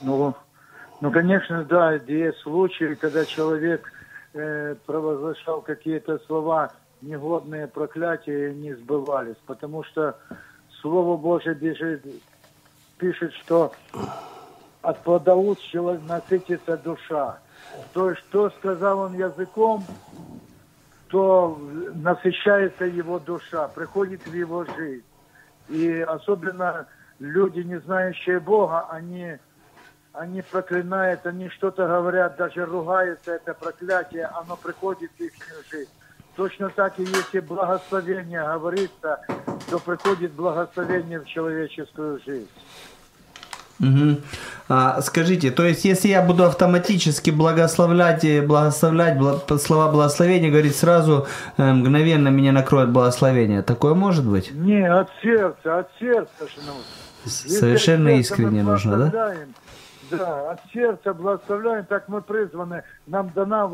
[0.00, 0.34] Ну,
[1.02, 3.92] ну, конечно, да, есть случаи, когда человек
[4.34, 10.16] э, провозглашал какие-то слова, негодные проклятия, не сбывались, потому что
[10.80, 12.04] Слово Божье бежит,
[12.98, 13.72] пишет, что
[14.80, 17.40] от плода уст чело- насытится душа.
[17.92, 19.84] То есть, что сказал он языком,
[21.08, 21.60] то
[21.94, 25.04] насыщается его душа, приходит в его жизнь.
[25.68, 26.86] И особенно
[27.18, 29.38] люди, не знающие Бога, они,
[30.12, 35.32] они проклинают, они что-то говорят, даже ругаются, это проклятие, оно приходит в их
[35.70, 35.90] жизнь.
[36.36, 39.20] Точно так и если благословение говорится,
[39.70, 42.48] то приходит благословение в человеческую жизнь.
[43.78, 44.18] Мгм.
[44.68, 50.76] А, скажите, то есть если я буду автоматически благословлять, и благословлять бла- слова благословения, говорить
[50.76, 54.52] сразу, э, мгновенно меня накроет благословение, такое может быть?
[54.52, 57.30] Не, от сердца, от сердца же нужно.
[57.58, 59.34] Совершенно искренне нужно, да?
[60.10, 63.70] Да, от сердца благословляем, так мы призваны, нам дана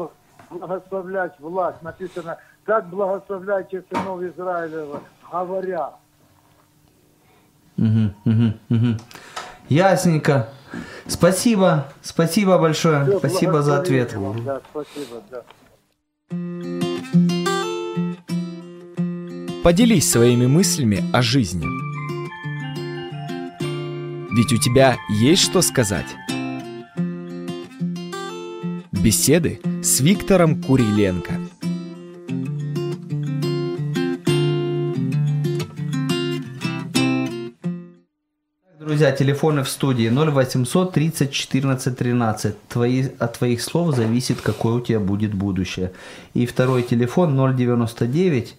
[0.51, 1.83] благословлять власть.
[1.83, 5.91] Написано, так благословляйте сынов Израилева, говоря.
[7.77, 8.99] Мгм, мгм, мгм.
[9.69, 10.49] Ясненько.
[11.07, 14.13] Спасибо, спасибо большое, Всё, спасибо за ответ.
[14.15, 15.43] вам, Да, спасибо, да.
[19.65, 21.88] Поделись своими мыслями о жизни.
[24.31, 26.07] Ведь у тебя есть что сказать.
[28.93, 31.41] Беседы с Виктором Куриленко.
[38.79, 42.69] Друзья, телефоны в студии 0800 30 14 13.
[42.69, 45.93] Твои, от твоих слов зависит, какое у тебя будет будущее.
[46.35, 48.57] И второй телефон 099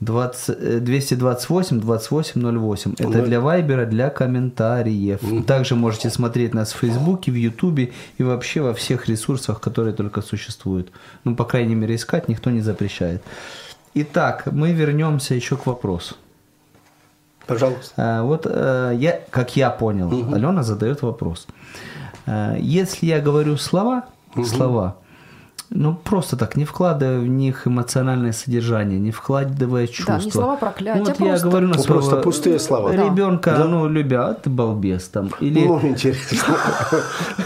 [0.00, 2.94] 20, 228 2808.
[2.98, 5.20] Это для Вайбера, для комментариев.
[5.46, 10.22] Также можете смотреть нас в Фейсбуке, в Ютубе и вообще во всех ресурсах, которые только
[10.22, 10.92] существуют.
[11.24, 13.22] Ну, по крайней мере, искать никто не запрещает.
[13.94, 16.14] Итак, мы вернемся еще к вопросу.
[17.46, 17.92] Пожалуйста.
[17.96, 21.46] А, Вот э, я, как я понял, Алена задает вопрос.
[22.26, 24.04] Э, Если я говорю слова,
[24.44, 24.96] слова,
[25.70, 30.16] ну просто так, не вкладывая в них эмоциональное содержание, не вкладывая чувства.
[30.18, 32.92] не слова проклятия, Ну, вот я просто- говорю на Ну, своего просто пустые слова.
[32.92, 33.04] Да.
[33.04, 33.64] ребенка, Да.
[33.64, 36.38] ну любя, а ты балбес там, или Ну, интересно.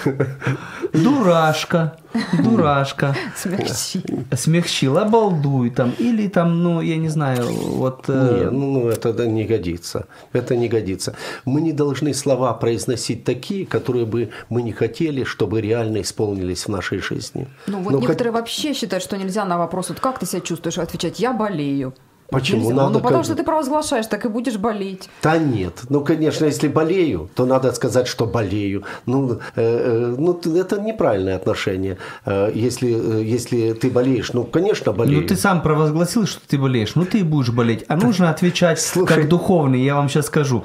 [0.93, 1.97] дурашка,
[2.43, 3.15] дурашка.
[3.37, 4.03] Смягчи.
[4.35, 8.05] Смягчил, обалдуй там, или там, ну, я не знаю, вот...
[8.09, 10.07] э, Не, ну, ну, это да, не годится.
[10.33, 11.15] Это не годится.
[11.45, 16.69] Мы не должны слова произносить такие, которые бы мы не хотели, чтобы реально исполнились в
[16.69, 17.47] нашей жизни.
[17.67, 20.79] Ну вот Но некоторые вообще считают, что нельзя на вопрос, вот как ты себя чувствуешь,
[20.79, 21.95] отвечать, я болею.
[22.33, 22.61] Почему?
[22.63, 22.75] Нельзя.
[22.75, 25.09] Надо ну, потому как- что ты провозглашаешь, так и будешь болеть.
[25.23, 25.83] Да нет.
[25.89, 28.83] Ну, конечно, если болею, то надо сказать, что болею.
[29.07, 31.97] Ну, э, э, ну это неправильное отношение.
[32.27, 35.21] Э, Если, э, если ты болеешь, ну, конечно, болею.
[35.23, 36.95] Ну, ты сам провозгласил, что ты болеешь.
[36.95, 37.85] Ну, ты и будешь болеть.
[37.89, 39.15] А нужно отвечать Слушай.
[39.17, 40.65] как духовный, я вам сейчас скажу.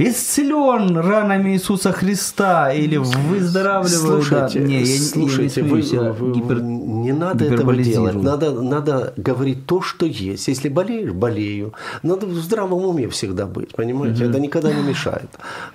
[0.00, 4.22] Исцелен ранами Иисуса Христа или выздоравливаю.
[4.22, 4.64] Слушайте, да.
[4.64, 8.14] Не, я, не- слушайте, я не вы, смеюсь, я вы- гипер- не надо этого делать.
[8.14, 10.46] Надо, надо говорить то, что есть.
[10.46, 11.74] Если болеешь, болею.
[12.04, 14.24] Надо в здравом уме всегда быть, понимаете?
[14.26, 15.28] Это никогда не мешает.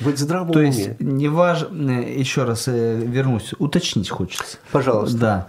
[0.00, 0.68] Быть в здравом То уме.
[0.68, 4.58] есть, не важно, еще раз э, вернусь, уточнить хочется.
[4.72, 5.18] Пожалуйста.
[5.18, 5.46] Да.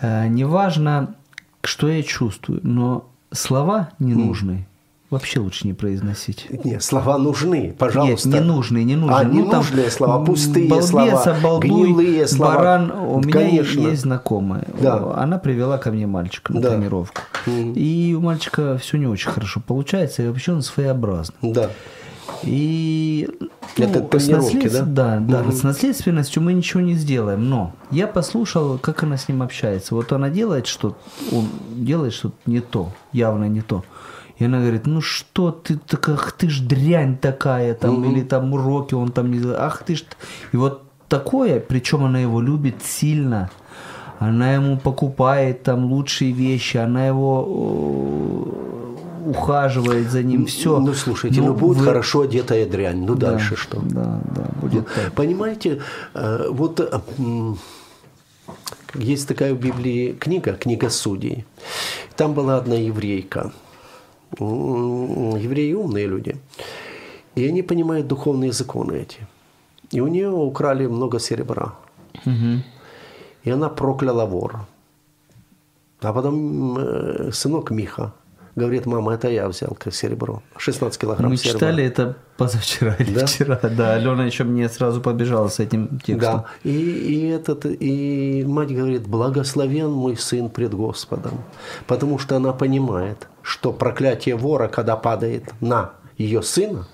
[0.00, 1.14] Э, Не важно,
[1.62, 4.66] что я чувствую, но слова ненужные
[5.10, 6.46] вообще лучше не произносить.
[6.64, 8.28] Нет, слова нужны, пожалуйста.
[8.28, 9.18] Нет, ненужные, ненужные.
[9.18, 12.54] А, Ну, там, ненужные слова, пустые балбес, слова, обалдуй, гнилые слова.
[12.54, 12.90] Баран.
[12.92, 13.80] У меня Конечно.
[13.80, 14.66] есть знакомая.
[14.80, 15.14] Да.
[15.16, 16.70] Она привела ко мне мальчика на Да.
[16.70, 17.22] тренировку.
[17.46, 21.36] И у мальчика все не очень хорошо получается, и вообще он своеобразный.
[21.42, 21.70] Да.
[22.42, 23.28] И
[23.76, 25.18] Это ну, с тренировки, наследств- да?
[25.20, 25.52] Да, да.
[25.52, 27.48] С наследственностью мы ничего не сделаем.
[27.48, 29.94] Но я послушал, как она с ним общается.
[29.94, 30.96] Вот она делает что
[31.32, 33.84] он делает что-то не то, явно не то.
[34.40, 38.54] И она говорит, ну что ты так, ах ты ж дрянь такая, там, или там
[38.54, 40.00] уроки он там не делает, ах ты ж...
[40.00, 40.16] т-».
[40.52, 43.50] И вот такое, причем она его любит сильно,
[44.18, 48.46] она ему покупает там лучшие вещи, она его
[49.26, 50.80] э, ухаживает за ним, все.
[50.80, 53.04] Ну, слушайте, ну, будет хорошо одетая дрянь.
[53.04, 53.78] Ну, дальше что?
[53.82, 55.12] Да, да, будет так.
[55.12, 55.82] Понимаете,
[56.14, 56.98] э, вот э,
[58.94, 61.44] есть такая в Библии книга, книга судей.
[62.16, 63.52] Там была одна еврейка.
[64.38, 66.36] Евреи умные люди.
[67.34, 69.18] И они понимают духовные законы эти.
[69.92, 71.74] И у нее украли много серебра.
[73.44, 74.66] И она прокляла вора.
[76.02, 78.12] А потом э, сынок Миха
[78.56, 80.42] говорит, мама, это я взял серебро.
[80.56, 81.58] 16 килограмм Мы серебра.
[81.58, 83.26] читали это позавчера или Да?
[83.26, 83.56] вчера.
[83.62, 86.18] Да, Алена еще мне сразу побежала с этим текстом.
[86.40, 86.44] Да.
[86.64, 91.32] И, и, этот, и мать говорит, благословен мой сын пред Господом.
[91.86, 93.28] Потому что она понимает,
[93.60, 96.88] что проклятие вора, когда падает на ее сына,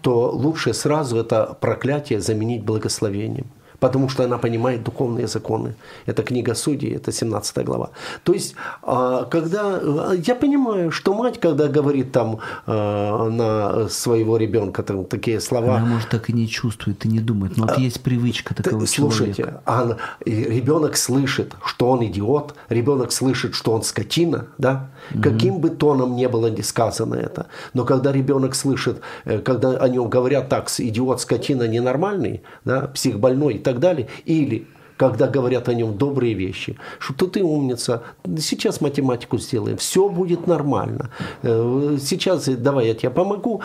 [0.00, 3.46] то лучше сразу это проклятие заменить благословением.
[3.82, 5.74] Потому что она понимает духовные законы.
[6.06, 7.90] Это книга Судей, это 17 глава.
[8.22, 14.36] То есть, а, когда а, я понимаю, что мать, когда говорит там а, на своего
[14.36, 17.56] ребенка там, такие слова, Она, может, так и не чувствует, и не думает.
[17.56, 19.62] Но вот есть привычка такого Слушайте, человека.
[19.66, 24.90] а и ребенок слышит, что он идиот, ребенок слышит, что он скотина, да?
[25.20, 29.88] Каким бы тоном не было ни сказано это, но когда ребенок слышит, э, когда о
[29.88, 35.74] нем говорят так, идиот, скотина, ненормальный, да, психбольной и так далее, или когда говорят о
[35.74, 38.02] нем добрые вещи, что ты умница,
[38.38, 41.10] сейчас математику сделаем, все будет нормально.
[41.42, 43.62] Э, Сейчас давай я тебе помогу.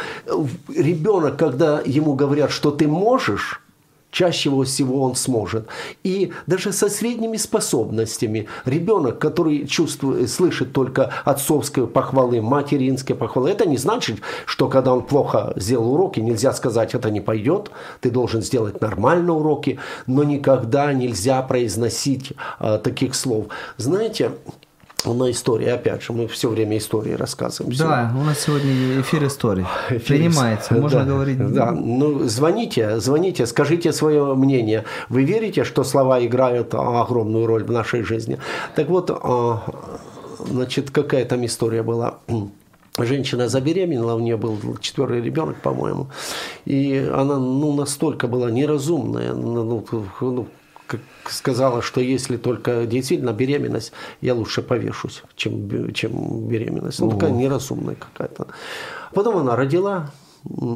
[0.75, 3.61] Ребенок, когда ему говорят, что ты можешь,
[4.11, 5.67] чаще всего он сможет.
[6.03, 13.65] И даже со средними способностями ребенок, который чувствует, слышит только отцовские похвалы, материнские похвалы, это
[13.67, 18.41] не значит, что когда он плохо сделал уроки, нельзя сказать, это не пойдет, ты должен
[18.41, 23.47] сделать нормально уроки, но никогда нельзя произносить а, таких слов.
[23.77, 24.31] Знаете,
[25.05, 25.67] на истории.
[25.67, 27.73] Опять же, мы все время истории рассказываем.
[27.73, 27.83] Всё.
[27.87, 29.65] Да, у нас сегодня эфир истории.
[29.89, 31.53] Принимается, можно да, говорить.
[31.53, 34.85] Да, ну звоните, звоните, скажите свое мнение.
[35.09, 38.39] Вы верите, что слова играют огромную роль в нашей жизни?
[38.75, 39.61] Так вот, а,
[40.45, 42.15] значит, какая там история была?
[42.99, 46.07] Женщина забеременела, у нее был четвертый ребенок, по-моему,
[46.65, 49.85] и она ну, настолько была неразумная, ну,
[50.19, 50.47] ну,
[51.25, 56.99] сказала, что если только действительно беременность, я лучше повешусь, чем, чем беременность.
[56.99, 58.47] Ну, такая неразумная какая-то.
[59.13, 60.11] Потом она родила,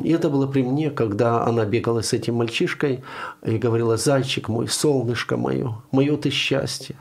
[0.03, 3.03] и это было при мне, когда она бегала с этим мальчишкой
[3.45, 6.95] и говорила, зайчик мой, солнышко мое, мое ты счастье.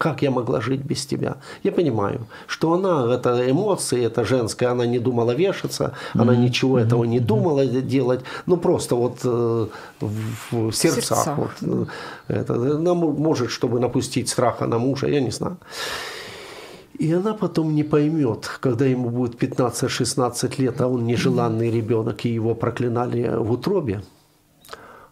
[0.00, 1.36] Как я могла жить без тебя?
[1.62, 7.04] Я понимаю, что она, это эмоции, это женская, она не думала вешаться, она ничего этого
[7.04, 9.66] не думала делать, ну просто вот э,
[10.50, 11.04] в сердцах.
[11.04, 11.38] сердцах.
[11.38, 11.84] Вот, э,
[12.28, 15.58] это, она мо- может, чтобы напустить страха на мужа, я не знаю.
[16.98, 22.30] И она потом не поймет, когда ему будет 15-16 лет, а он нежеланный ребенок, и
[22.30, 24.00] его проклинали в утробе,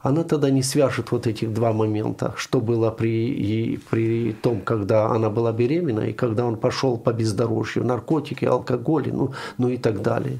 [0.00, 5.06] она тогда не свяжет вот этих два момента, что было при, и при том, когда
[5.06, 10.02] она была беременна, и когда он пошел по бездорожью, наркотики, алкоголь, ну, ну и так
[10.02, 10.38] далее.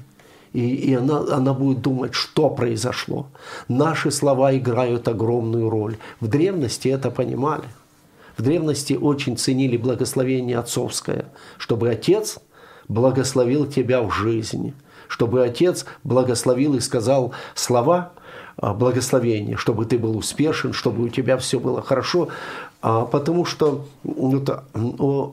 [0.53, 3.27] И, и она, она будет думать, что произошло.
[3.67, 5.99] Наши слова играют огромную роль.
[6.21, 7.65] В древности это понимали.
[8.37, 11.27] В древности очень ценили благословение отцовское,
[11.59, 12.39] чтобы отец
[12.87, 14.75] благословил тебя в жизни,
[15.09, 18.13] чтобы отец благословил и сказал слова
[18.61, 22.29] а, благословения, чтобы ты был успешен, чтобы у тебя все было хорошо,
[22.81, 25.33] А, потому что ну, та- у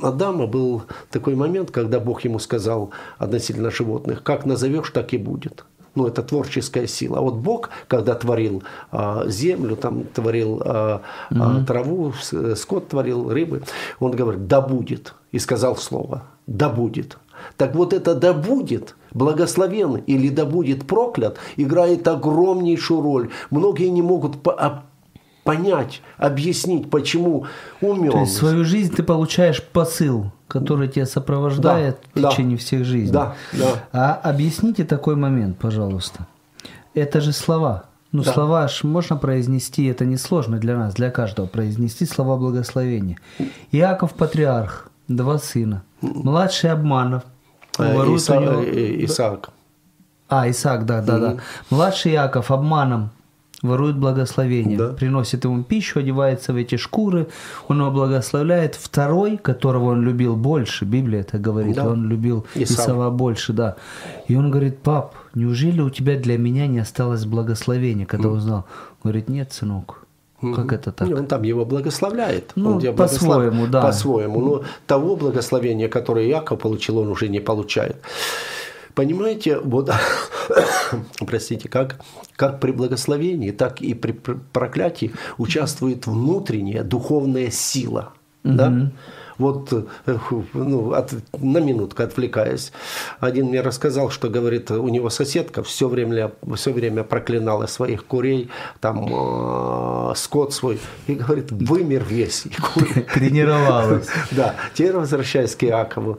[0.00, 5.64] Адама был такой момент, когда Бог ему сказал относительно животных, как назовешь, так и будет.
[5.94, 7.18] Ну, это творческая сила.
[7.18, 8.62] А вот Бог, когда творил
[8.92, 13.62] а, землю, там творил а, а, траву, э, скот творил, рыбы,
[13.98, 15.14] он говорит, да будет.
[15.32, 17.18] И сказал слово, да будет.
[17.56, 23.30] Так вот это да будет, благословен или да будет проклят, играет огромнейшую роль.
[23.50, 24.84] Многие не могут по- а,
[25.44, 27.46] понять, объяснить, почему
[27.80, 28.12] умен.
[28.12, 32.30] То есть свою жизнь ты получаешь посыл, который тебя сопровождает Да, в да.
[32.30, 33.12] течение всех жизней.
[33.12, 33.66] Да, да.
[33.92, 36.26] А объясните такой момент, пожалуйста.
[36.94, 37.84] Это же слова.
[38.12, 38.32] Ну, Да.
[38.32, 43.16] слова ж можно произнести, это несложно для нас, для каждого, произнести слова благословения.
[43.70, 45.82] Иаков Патриарх, два сына.
[46.00, 47.22] Младший обманов,
[47.78, 49.50] Э, ворует Иса- у него- э, Исаак.
[50.28, 51.36] а, Исаак, да, да, да.
[51.70, 53.10] Младший Яков обманом
[53.62, 54.88] ворует благословение, Да.
[54.88, 57.26] приносит ему пищу, одевается в эти шкуры,
[57.68, 58.74] он его благословляет.
[58.74, 61.88] Второй, которого он любил больше, Библия это говорит, Да.
[61.88, 62.86] он любил Исав.
[62.86, 63.76] Исава больше, да.
[64.28, 68.64] И он говорит, пап, неужели у тебя для меня не осталось благословения, когда узнал?
[69.02, 69.99] Он говорит, нет, сынок,
[70.40, 71.08] как это так?
[71.08, 72.52] Не, Он там его благословляет.
[72.56, 73.82] Ну, по-своему, да.
[73.82, 74.40] По-своему.
[74.40, 77.96] Но того благословения, которое Яков получил, он уже не получает.
[78.94, 79.90] Понимаете, вот,
[81.26, 81.96] простите, как,
[82.36, 88.12] как при благословении, так и при пр- проклятии участвует внутренняя духовная сила.
[88.44, 88.90] Да?
[89.40, 90.16] Вот, э,
[90.52, 92.72] ну, от- на минутку отвлекаясь,
[93.20, 98.50] один мне рассказал, что, говорит, у него соседка все время, все время проклинала своих курей,
[98.80, 102.44] там, э, скот свой, и говорит, вымер весь.
[103.14, 104.08] Тренировалась.
[104.30, 106.18] да, теперь возвращаясь к Иакову.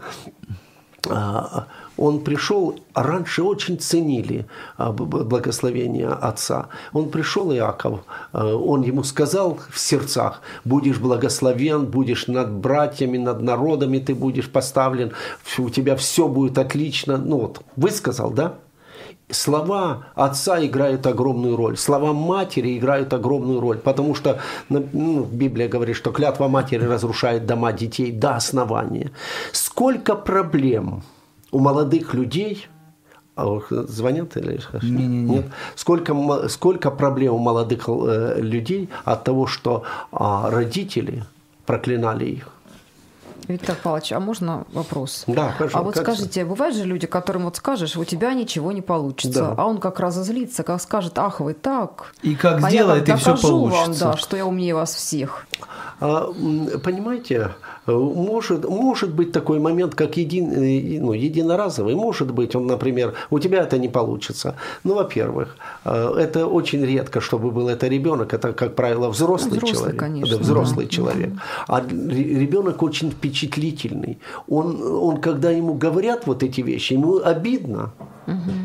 [1.09, 4.45] А, Он пришел, а раньше очень ценили
[4.77, 6.69] а, благословение отца.
[6.93, 8.01] Он пришел, Иаков,
[8.33, 15.11] он ему сказал в сердцах, будешь благословен, будешь над братьями, над народами ты будешь поставлен,
[15.57, 17.17] у тебя все будет отлично.
[17.17, 18.55] Ну вот, высказал, да?
[19.31, 24.39] Слова отца играют огромную роль, слова матери играют огромную роль, потому что
[24.69, 29.11] ну, Библия говорит, что клятва матери разрушает дома детей до основания.
[29.51, 31.03] Сколько проблем
[31.51, 32.67] у молодых людей,
[33.35, 35.35] а, звонят или Не-не-не.
[35.35, 35.45] нет?
[35.75, 41.23] Сколько, сколько проблем у молодых э, людей от того, что а, родители
[41.65, 42.49] проклинали их.
[43.47, 45.23] Виктор Павлович, а можно вопрос?
[45.27, 45.77] Да, хорошо.
[45.79, 49.39] А вот как- скажите, бывают же люди, которым вот скажешь, у тебя ничего не получится,
[49.41, 49.55] Да.
[49.57, 52.13] а он как разозлится, как скажет, ах вы так.
[52.21, 54.05] И как а сделает, я и все докажу вам, получится.
[54.05, 55.45] да, что я умнее вас всех.
[55.99, 56.31] А,
[56.83, 57.51] Понимаете,
[57.87, 61.95] э, может, может быть такой момент, как един, э, ну, единоразовый.
[61.95, 64.55] Может быть, он, например, у тебя это не получится.
[64.83, 68.33] Ну, во-первых, э, это очень редко, чтобы был это ребенок.
[68.33, 69.99] Это, как правило, взрослый, Взрослый, человек.
[69.99, 70.91] конечно, Да, взрослый да.
[70.91, 71.29] человек.
[71.67, 74.19] А ре- ребенок очень впечатлительный.
[74.47, 77.91] Он, он, когда ему говорят вот эти вещи, ему обидно.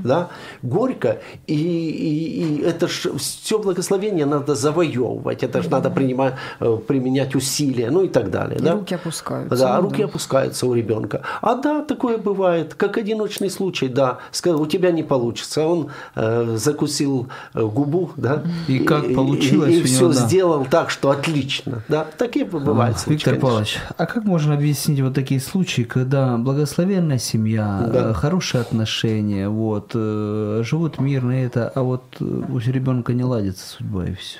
[0.05, 0.29] Да,
[0.63, 6.79] горько, и, и, и это ж все благословение надо завоевывать, это же надо принимать, э,
[6.87, 8.59] применять усилия, ну и так далее.
[8.61, 8.75] И да?
[8.75, 9.57] руки опускаются.
[9.57, 11.23] Да, ну руки опускаются у ребенка.
[11.41, 14.19] А да, такое бывает, как одиночный случай, да.
[14.31, 15.67] Сказал, у тебя не получится.
[15.67, 18.43] Он э, закусил э, губу, да.
[18.69, 20.15] И как получилось И, него, все да.
[20.15, 21.83] сделал так, что отлично.
[21.89, 23.49] Да, такие бывают А, случаи, Виктор конечно.
[23.49, 28.11] Павлович, а как можно объяснить вот такие случаи, когда благословенная семья, Да.
[28.11, 33.67] э, хорошие отношения, вот, э, живут мирно это, а вот э, у ребенка не ладится
[33.69, 34.39] судьба и все.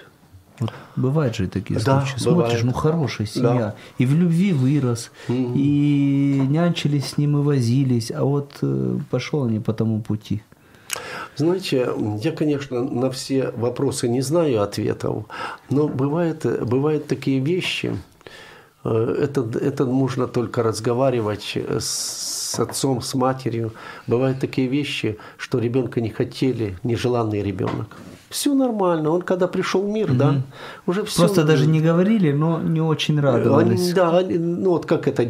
[0.59, 2.25] Вот бывают же и такие Да, случаи.
[2.25, 2.49] бывает.
[2.51, 3.75] Смотришь, ну хорошая семья, Да.
[3.99, 8.61] и в любви вырос, и нянчились с ним и возились, а вот
[9.11, 10.43] пошел не по тому пути.
[11.37, 11.89] Знаете,
[12.23, 15.25] я, конечно, на все вопросы не знаю ответов,
[15.69, 17.95] но бывает, бывают такие вещи,
[18.91, 23.73] это, это нужно только разговаривать с отцом, с матерью.
[24.07, 27.87] Бывают такие вещи, что ребенка не хотели, нежеланный ребенок.
[28.31, 29.11] Все нормально.
[29.11, 30.43] Он когда пришел в мир, да,
[30.87, 31.21] уже все.
[31.23, 33.81] Просто даже не говорили, но не очень радовались.
[33.81, 35.23] Они, да, они- ну вот как эта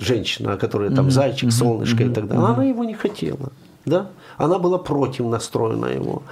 [0.00, 3.50] женщина, которая там зайчик, солнышко и так далее, она его не хотела,
[3.84, 4.06] да,
[4.38, 6.22] она была против настроена его,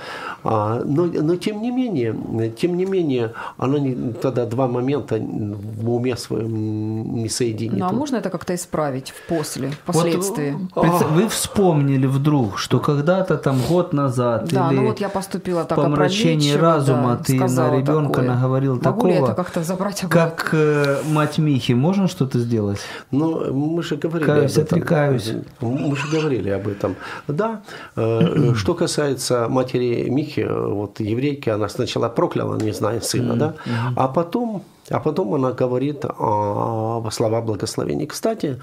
[0.44, 2.14] А, но, но тем не менее,
[2.60, 7.78] тем не менее, она не, тогда два момента в уме своем не соединит.
[7.78, 10.56] Ну а можно это как-то исправить в после, Вот, впоследствии?
[10.74, 15.64] представь, вы вспомнили вдруг, что когда-то там год назад Да, или ну вот я поступила
[15.64, 18.28] так опрометчиво, разума да, ты на ребенка такое.
[18.34, 20.30] наговорил Могу такого, ли это как-то забрать обратно?
[20.30, 22.78] как э, мать Михи, можно что-то сделать?
[23.10, 24.78] Но мы же говорили Каюсь, об этом.
[24.78, 25.32] отрекаюсь.
[25.60, 26.94] Мы же говорили об этом.
[27.28, 27.62] Да,
[28.54, 33.54] что касается матери Михи, э, вот еврейки, она сначала прокляла, не зная сына, да,
[33.96, 38.06] а потом, а потом она говорит о, слова благословения.
[38.06, 38.60] Кстати,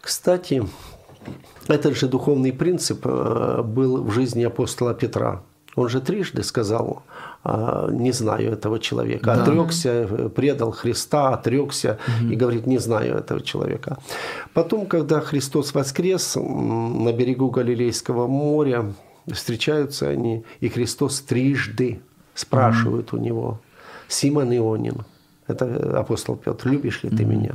[0.00, 0.66] кстати,
[1.68, 5.42] этот же духовный принцип э, был в жизни апостола Петра.
[5.76, 7.02] Он же трижды сказал,
[7.35, 7.35] э,
[7.90, 9.32] не знаю этого человека.
[9.32, 13.98] Отрекся, э, предал Христа, отрекся и говорит, не знаю этого человека.
[14.52, 18.92] Потом, когда Христос воскрес на берегу Галилейского моря,
[19.32, 22.00] встречаются они, и Христос трижды
[22.34, 23.60] спрашивает у него,
[24.08, 25.04] Симон Ионин,
[25.48, 27.54] это апостол Петр, любишь ли ты меня?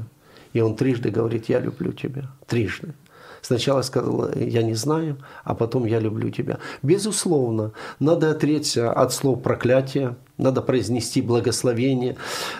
[0.54, 2.30] И он трижды говорит, я люблю тебя.
[2.46, 2.94] Трижды.
[3.42, 6.60] Сначала сказал, я не знаю, а потом я люблю тебя.
[6.84, 12.16] Безусловно, надо отречься от слов проклятия, надо произнести благословение.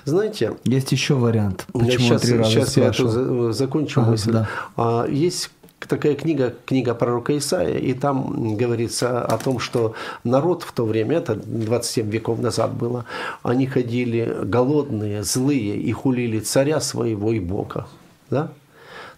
[0.06, 3.12] Знаете, Есть еще вариант, почему сейчас, три раза сейчас я эту спрашивал.
[3.52, 4.32] за- закончу Ага, мысль.
[4.32, 4.48] да.
[4.76, 5.52] А, Есть
[5.88, 11.18] такая книга, книга пророка Исаия, и там говорится о том, что народ в то время,
[11.18, 13.06] это 27 веков назад было,
[13.44, 17.88] они ходили голодные, злые и хулили царя своего и Бога.
[18.30, 18.52] Да?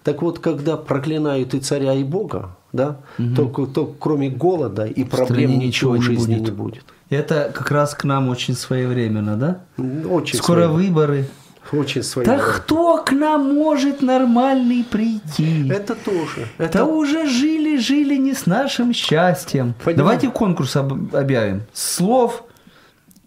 [0.04, 2.98] Так вот, когда проклинают и царя, и Бога, да,
[3.36, 6.46] то, то кроме голода и проблем ничего в не жизни будет.
[6.46, 6.86] не будет.
[7.10, 9.62] Это как раз к нам очень своевременно, да?
[10.10, 10.74] Очень Скоро своевременно.
[10.94, 11.26] выборы.
[11.72, 12.44] Очень Да своевременно.
[12.54, 15.70] кто к нам может нормальный прийти?
[15.70, 16.48] Это тоже.
[16.58, 19.74] Да Это уже жили, жили не с нашим счастьем.
[19.86, 19.98] Понимаю.
[19.98, 21.62] Давайте конкурс об- объявим.
[21.72, 22.44] Слов,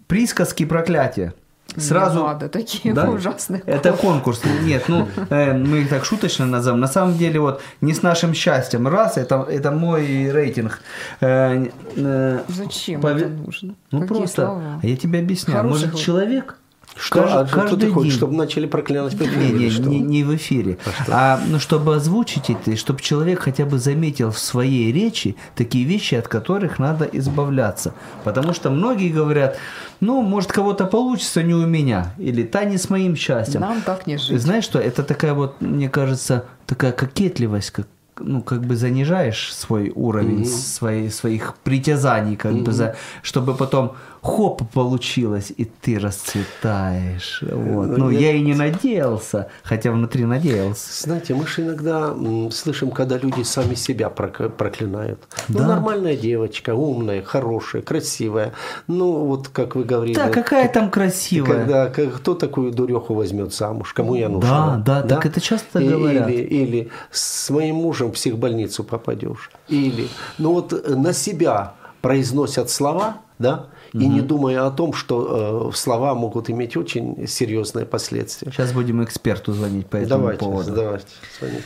[0.07, 1.33] присказки, проклятия.
[1.77, 2.21] Сразу.
[2.21, 3.09] Не надо, такие Да?
[3.11, 3.63] ужасные.
[3.67, 4.43] Это конкурс.
[4.63, 6.81] Нет, ну э, мы их так шуточно назовем.
[6.81, 8.89] На самом деле, вот не с нашим счастьем.
[8.89, 10.81] Раз, это, это мой рейтинг.
[11.21, 11.67] Э,
[11.97, 13.75] э, Зачем пове- это нужно?
[13.91, 14.43] Ну Какие просто.
[14.47, 14.81] слова?
[14.83, 15.61] Я тебе объясняю.
[15.63, 16.57] Хороших Может, человек
[16.99, 19.83] что, кажд- а что ты каждый хочешь, день- чтобы начали проклинать не, или не, что?
[19.89, 20.79] не, не в эфире.
[21.09, 25.85] А, ну, чтобы озвучить это, и чтобы человек хотя бы заметил в своей речи такие
[25.85, 27.95] вещи, от которых надо избавляться.
[28.25, 29.59] Потому что многие говорят,
[30.01, 32.15] ну, может, кого-то получится, не у меня.
[32.19, 33.61] Или та не с моим счастьем.
[33.61, 34.41] Нам так не жить.
[34.41, 37.87] Знаешь что, это такая вот, мне кажется, такая кокетливость, как
[38.19, 43.93] ну, как бы занижаешь свой уровень свои, своих притязаний, как бы за, чтобы потом
[44.27, 47.43] хоп получилось, и ты расцветаешь.
[47.43, 47.87] Вот.
[47.87, 51.03] Ну, Ну, я- я и не надеялся, хотя внутри надеялся.
[51.07, 52.15] Знаете, мы же иногда
[52.51, 55.19] слышим, когда люди сами себя прок- проклинают.
[55.49, 55.67] Ну, Да.
[55.67, 58.53] нормальная девочка, умная, хорошая, красивая.
[58.89, 60.15] Ну, вот как вы говорили.
[60.17, 61.57] Да, какая там красивая.
[61.59, 63.93] Когда к- кто такую дуреху возьмет замуж?
[63.93, 64.77] Кому я нужна?
[64.85, 66.29] Да, да, так это часто И- говорят.
[66.29, 69.51] Или, или с моим мужем в психбольницу попадешь.
[69.69, 70.09] Или,
[70.39, 71.73] ну вот э, на себя
[72.03, 73.67] произносят слова, да,
[74.01, 78.53] и не думая о том, что э, слова могут иметь очень серьезные последствия.
[78.53, 80.73] Сейчас будем эксперту звонить по этому Давайте, поводу.
[80.75, 81.07] давайте,
[81.39, 81.63] звоните.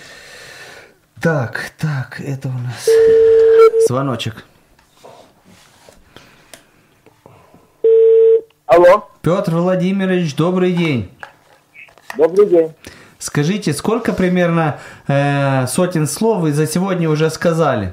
[1.20, 2.89] Так, так, это у нас
[3.89, 4.45] звоночек.
[8.66, 11.11] Алло, Петр Владимирович, добрый день.
[12.16, 12.72] добрый день.
[13.18, 14.78] Скажите, сколько примерно
[15.09, 17.93] э, сотен слов вы за сегодня уже сказали?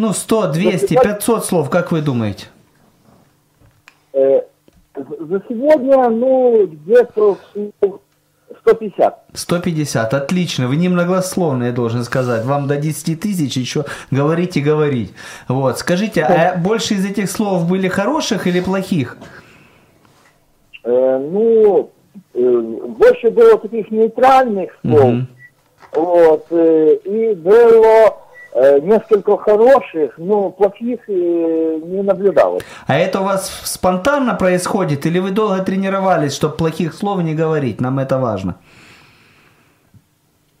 [0.00, 2.46] Ну, 100, 200, 500 слов, как вы думаете?
[4.14, 4.40] Э,
[4.94, 7.36] за сегодня, ну, где-то
[8.60, 9.24] 150.
[9.34, 12.46] 150, отлично, вы немногословно, я должен сказать.
[12.46, 15.12] Вам до 10 тысяч еще говорить и говорить.
[15.48, 19.18] Вот, скажите, а больше из этих слов были хороших или плохих?
[20.82, 21.90] Э, ну,
[22.32, 25.04] э, больше было таких нейтральных слов.
[25.04, 25.28] Мгм.
[25.92, 28.29] Вот, э, и было
[28.80, 31.12] несколько хороших, но плохих э,
[31.84, 32.62] не наблюдалось.
[32.86, 37.80] А это у вас спонтанно происходит или вы долго тренировались, чтобы плохих слов не говорить?
[37.80, 38.56] Нам это важно.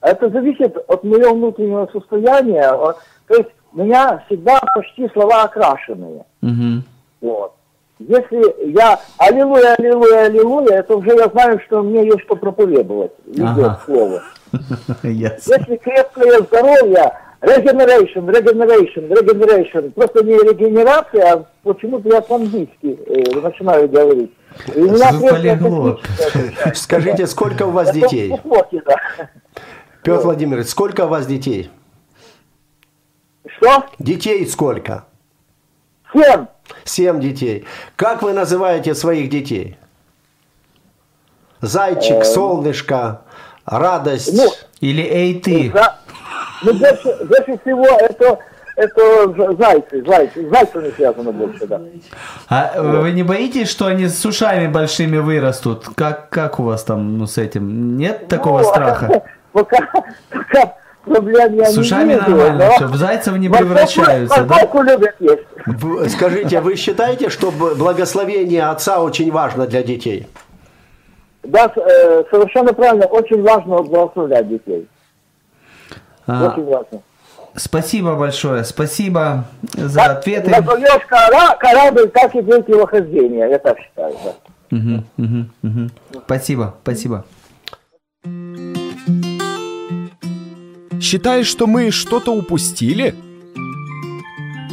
[0.00, 2.70] Это зависит от моего внутреннего состояния.
[3.26, 6.24] То есть у меня всегда почти слова окрашенные.
[6.40, 6.84] Мгм.
[7.20, 7.54] Вот.
[7.98, 13.12] Если я аллилуйя, аллилуйя, аллилуйя, это уже я знаю, что мне есть что проповедовать.
[13.26, 13.80] Идет Ага.
[13.84, 14.22] слово.
[15.02, 23.88] Если крепкое здоровье, regeneration, regeneration, regeneration, просто не регенерация, а почему-то я по-английски э, начинаю
[23.88, 24.30] говорить.
[24.74, 25.96] И у меня.
[26.74, 28.32] Скажите, сколько у вас детей?
[30.02, 31.70] Петр Владимирович, сколько у вас детей?
[33.46, 33.84] Что?
[33.98, 35.04] Детей сколько?
[36.12, 36.46] Семь.
[36.84, 37.64] Семь детей.
[37.96, 39.76] Как вы называете своих детей?
[41.60, 43.22] Зайчик, солнышко,
[43.66, 44.34] радость.
[44.34, 45.70] Ну, Или эй ты.
[45.72, 45.99] За-
[46.62, 48.38] Ну, больше, больше всего это,
[48.76, 51.80] это зайцы, зайцы, с зайцами связано больше, да.
[52.48, 55.86] А вы не боитесь, что они с ушами большими вырастут?
[55.94, 57.96] Как, как у вас там ну, с этим?
[57.96, 59.22] Нет такого Ну, страха?
[59.52, 59.78] Пока,
[60.30, 64.82] пока проблем я С не ушами вижу, нормально, но все, в зайцев не превращаются, да?
[64.82, 66.12] любят есть.
[66.12, 70.28] Скажите, а вы считаете, что благословение отца очень важно для детей?
[71.42, 74.86] Да, э, совершенно правильно, очень важно благословлять детей.
[76.32, 77.02] А, Очень важно.
[77.56, 80.50] спасибо большое, спасибо за Как ответы.
[80.50, 84.32] Назовешь кора- корабль, так и дети его хождения, я так считаю, да.
[84.70, 85.90] Мгм, мгм, мгм.
[86.26, 87.24] Спасибо, спасибо.
[91.00, 93.14] Считаешь, что мы что-то упустили?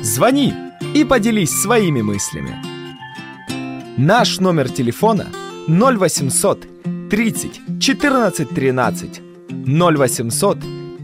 [0.03, 0.53] Звони
[0.93, 2.55] и поделись своими мыслями.
[3.97, 5.27] Наш номер телефона
[5.67, 6.67] 0800
[7.09, 9.21] 30 14 13
[9.65, 10.57] 0800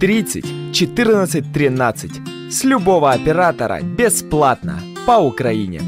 [0.03, 2.11] 30 14 13
[2.51, 5.79] с любого оператора бесплатно по Украине.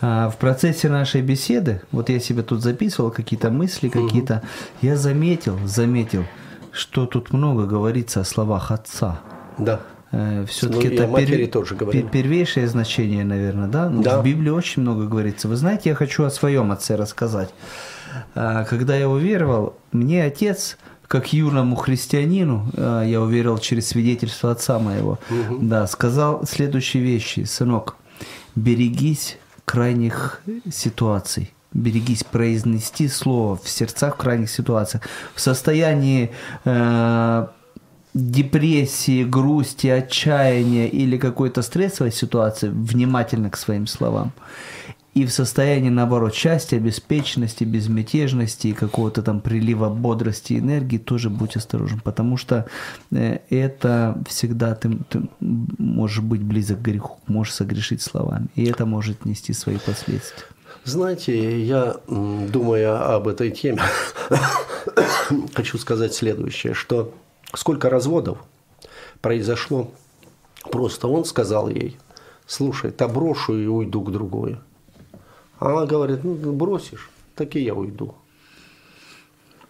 [0.00, 4.42] А, В процессе нашей беседы, вот я себе тут записывал какие-то мысли, какие-то,
[4.80, 6.24] я заметил, заметил,
[6.72, 9.20] что тут много говорится о словах отца.
[9.58, 9.82] Да.
[10.10, 12.06] Все-таки Ну, это матери тоже говорим.
[12.06, 13.90] пер- первейшее значение, наверное, да?
[13.90, 14.20] Ну, Да.
[14.20, 15.48] В Библии очень много говорится.
[15.48, 17.50] Вы знаете, я хочу о своем отце рассказать.
[18.34, 24.78] А, Когда я уверовал, мне отец, как юному христианину, а, я уверовал через свидетельство отца
[24.78, 25.18] моего,
[25.60, 27.40] да, сказал следующие вещи.
[27.44, 27.96] Сынок,
[28.56, 29.36] берегись
[29.66, 30.40] крайних
[30.72, 31.52] ситуаций.
[31.74, 35.02] Берегись произнести слово в сердцах в крайних ситуациях.
[35.34, 36.30] В состоянии
[36.64, 37.46] э,
[38.18, 44.32] депрессии, грусти, отчаяния или какой-то стрессовой ситуации внимательно к своим словам.
[45.14, 51.28] И в состоянии, наоборот, счастья, беспечности, безмятежности и какого-то там прилива бодрости и энергии тоже
[51.28, 52.66] будь осторожен, потому что
[53.10, 58.86] э, это всегда ты, ты можешь быть близок к греху, можешь согрешить словами, и это
[58.86, 60.44] может нести свои последствия.
[60.84, 63.82] Знаете, я, думая об этой теме,
[65.54, 67.12] хочу сказать следующее, что
[67.54, 68.38] сколько разводов
[69.20, 69.90] произошло,
[70.70, 71.96] просто он сказал ей,
[72.46, 74.58] слушай, та брошу и уйду к другой.
[75.58, 78.14] А она говорит, ну, бросишь, так и я уйду.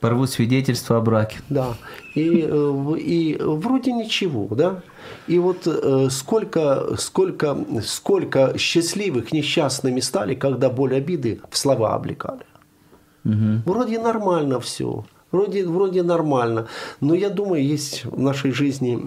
[0.01, 1.39] Порву свидетельство о браке.
[1.49, 1.75] Да.
[2.15, 4.83] И, э, и вроде ничего, да.
[5.27, 12.45] И вот э, сколько, сколько, сколько счастливых несчастными стали, когда боль обиды в слова облекали.
[13.25, 15.05] Вроде нормально все.
[15.31, 16.69] Вроде, вроде нормально.
[17.01, 18.99] Но я думаю, есть в нашей жизни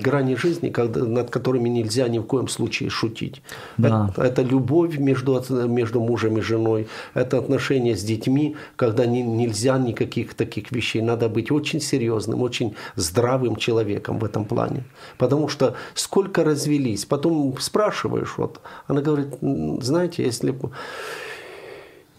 [0.00, 3.42] грани жизни, когда, над которыми нельзя ни в коем случае шутить.
[3.76, 4.10] Да.
[4.12, 9.76] Это, это любовь между, между мужем и женой, это отношения с детьми, когда не- нельзя
[9.78, 11.02] никаких таких вещей.
[11.02, 14.84] Надо быть очень серьезным, очень здравым человеком в этом плане.
[15.18, 20.70] Потому что сколько развелись, потом спрашиваешь, вот, она говорит, «М, знаете, если бы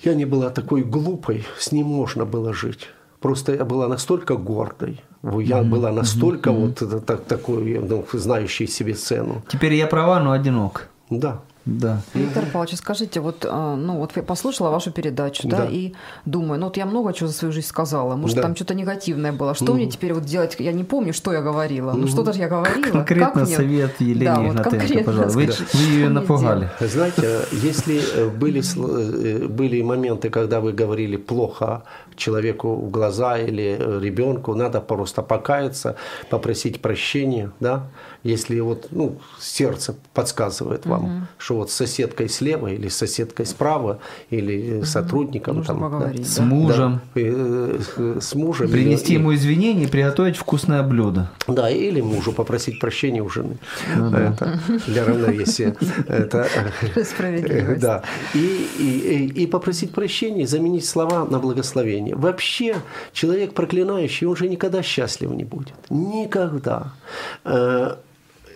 [0.03, 2.89] я не была такой глупой, с ним можно было жить.
[3.25, 8.93] Просто я была настолько гордой, я была настолько вот это, так, такой, ну, знающей себе
[8.93, 9.41] цену.
[9.47, 10.89] Теперь я права, но одинок.
[11.09, 11.39] Да.
[11.65, 12.01] Да.
[12.13, 15.65] Виктор Павлович, скажите, вот, а, ну, вот я послушала вашу передачу, да, Да.
[15.65, 15.93] и
[16.25, 18.43] думаю, ну, вот я много чего за свою жизнь сказала, может, Да.
[18.43, 21.93] там что-то негативное было, что мне теперь вот делать, я не помню, что я говорила,
[21.93, 22.91] ну, что-то же я говорила.
[22.91, 25.39] Конкретно Как мне- совет Елене Да, вот Игнатенко, конкретно пожалуйста.
[25.39, 26.69] Вы, вы ее напугали.
[26.79, 31.83] Знаете, если э, были, э, были моменты, когда вы говорили плохо
[32.15, 35.95] человеку в глаза или э, ребенку, надо просто покаяться,
[36.29, 37.87] попросить прощения, да,
[38.25, 43.99] если вот, ну, сердце подсказывает вам, что вот с соседкой слева или с соседкой справа
[44.31, 46.43] или с сотрудником Нужно там, да, С да.
[46.43, 47.01] мужем.
[47.13, 51.29] да, э, э, с мужем Принести и- ему извинения и приготовить вкусное блюдо.
[51.47, 53.57] Да, или мужу попросить прощения у жены.
[53.95, 55.75] Это для равновесия.
[56.07, 56.47] Это,
[56.95, 57.81] э, Справедливость.
[57.81, 58.01] Да.
[58.33, 62.15] И, и, и попросить прощения, заменить слова на благословение.
[62.15, 62.77] Вообще,
[63.13, 65.73] человек проклинающий, он же никогда счастлив не будет.
[65.91, 66.93] Никогда.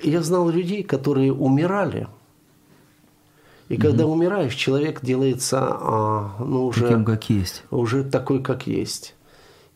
[0.01, 2.07] Я знал людей, которые умирали.
[3.69, 7.63] И когда умираешь, человек делается а, ну, уже Таким, как есть.
[7.69, 9.15] уже такой, как есть.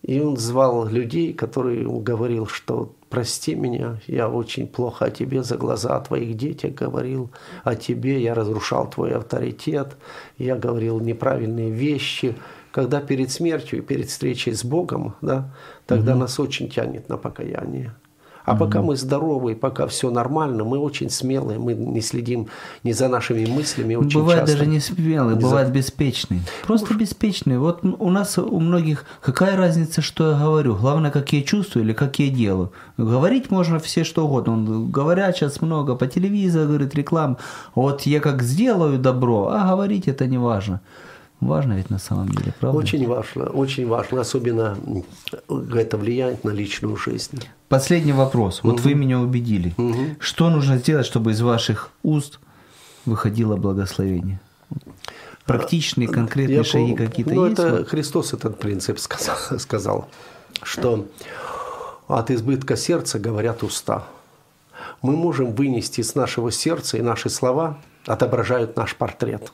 [0.02, 5.56] И он звал людей, которые говорил, что прости меня, я очень плохо о тебе за
[5.56, 7.30] глаза о твоих детях говорил,
[7.64, 9.96] о тебе я разрушал твой авторитет,
[10.40, 12.36] я говорил неправильные вещи.
[12.72, 15.54] Когда перед смертью и перед встречей с Богом, да,
[15.86, 17.94] тогда нас очень тянет на покаяние.
[18.46, 22.48] А пока мы здоровы, пока все нормально, мы очень смелые, мы не следим
[22.84, 23.96] ни за нашими мыслями.
[23.96, 24.58] Очень бывает часто.
[24.58, 26.42] даже не смелый, Не за- бывает беспечный.
[26.68, 27.58] Просто беспечный.
[27.58, 30.76] Вот у нас у многих какая разница, что я говорю?
[30.76, 32.72] Главное, как я чувствую или как я делаю.
[32.98, 34.54] Говорить можно все что угодно.
[34.54, 37.38] Он, говорят сейчас много по телевизору, говорит, реклама.
[37.76, 40.82] Вот я как сделаю добро, а говорить это не важно.
[41.48, 42.78] Важно ведь на самом деле, правда?
[42.78, 44.78] Очень важно, очень важно, особенно
[45.76, 47.44] это влияет на личную жизнь.
[47.70, 48.62] Последний вопрос.
[48.64, 49.74] Вот вы меня убедили.
[49.78, 50.18] Мгм.
[50.20, 52.40] Что нужно сделать, чтобы из ваших уст
[53.06, 54.40] выходило благословение?
[55.46, 57.60] Практичные, конкретные Я шаги пом- какие-то ну, есть?
[57.60, 57.90] это Вот?
[57.90, 60.08] Христос этот принцип сказал, сказал,
[60.62, 61.06] что
[62.08, 64.06] от избытка сердца говорят уста.
[65.02, 69.52] Мы можем вынести из нашего сердца, и наши слова отображают наш портрет.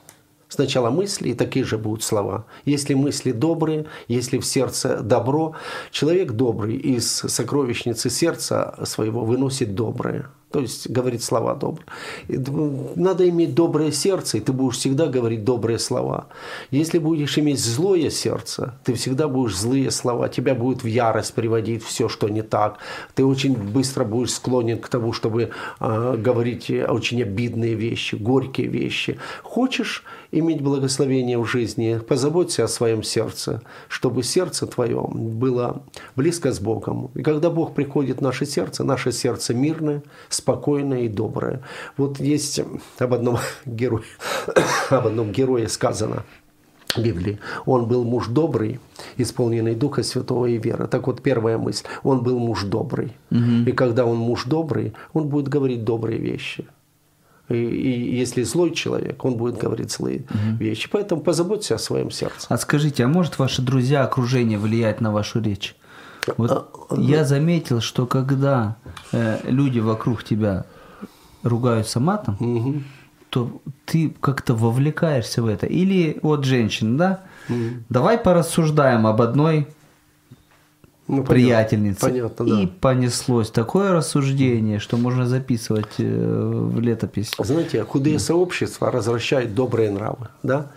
[0.50, 2.46] Сначала мысли, и такие же будут слова.
[2.66, 5.56] Если мысли добрые, если в сердце добро,
[5.92, 10.30] человек добрый из сокровищницы сердца своего выносит доброе.
[10.52, 11.86] То есть говорит слова добрые.
[12.96, 16.28] Надо иметь доброе сердце, и ты будешь всегда говорить добрые слова.
[16.72, 20.28] Если будешь иметь злое сердце, ты всегда будешь злые слова.
[20.28, 22.80] Тебя будет в ярость приводить все, что не так.
[23.14, 28.68] Ты очень быстро будешь склонен к тому, чтобы а, говорить э, очень обидные вещи, горькие
[28.68, 29.20] вещи.
[29.44, 35.84] Хочешь иметь благословение в жизни, позаботься о своем сердце, чтобы сердце твое было
[36.16, 37.12] близко с Богом.
[37.16, 40.04] И когда Бог приходит в наше сердце, наше сердце мирное,
[40.40, 41.62] спокойное и доброе.
[41.98, 42.62] Вот есть
[42.98, 44.04] об одном герое,
[44.90, 46.24] об одном герое сказано
[46.96, 47.40] в Библии.
[47.66, 48.80] Он был муж добрый,
[49.18, 50.88] исполненный Духа Святого и веры.
[50.88, 51.86] Так вот, первая мысль.
[52.04, 53.14] Он был муж добрый.
[53.68, 56.66] И когда он муж добрый, он будет говорить добрые вещи.
[57.50, 60.24] И, и если злой человек, он будет говорить злые
[60.60, 60.90] вещи.
[60.92, 62.48] Поэтому позаботься о своем сердце.
[62.50, 65.76] А скажите, а может ваши друзья, окружение влиять на вашу речь?
[66.38, 68.76] Вот я заметил, что когда
[69.12, 70.66] э, люди вокруг тебя
[71.44, 72.84] ругаются матом, Мгм.
[73.30, 75.66] то ты как-то вовлекаешься в это.
[75.66, 77.20] Или вот женщина, да?
[77.90, 79.68] Давай порассуждаем об одной
[81.08, 81.34] Ну, понятно.
[81.34, 82.02] приятельнице.
[82.02, 82.62] Понятно, да.
[82.62, 87.32] И понеслось такое рассуждение, что можно записывать э, в летопись.
[87.40, 90.72] Знаете, худые сообщества развращают добрые нравы, да?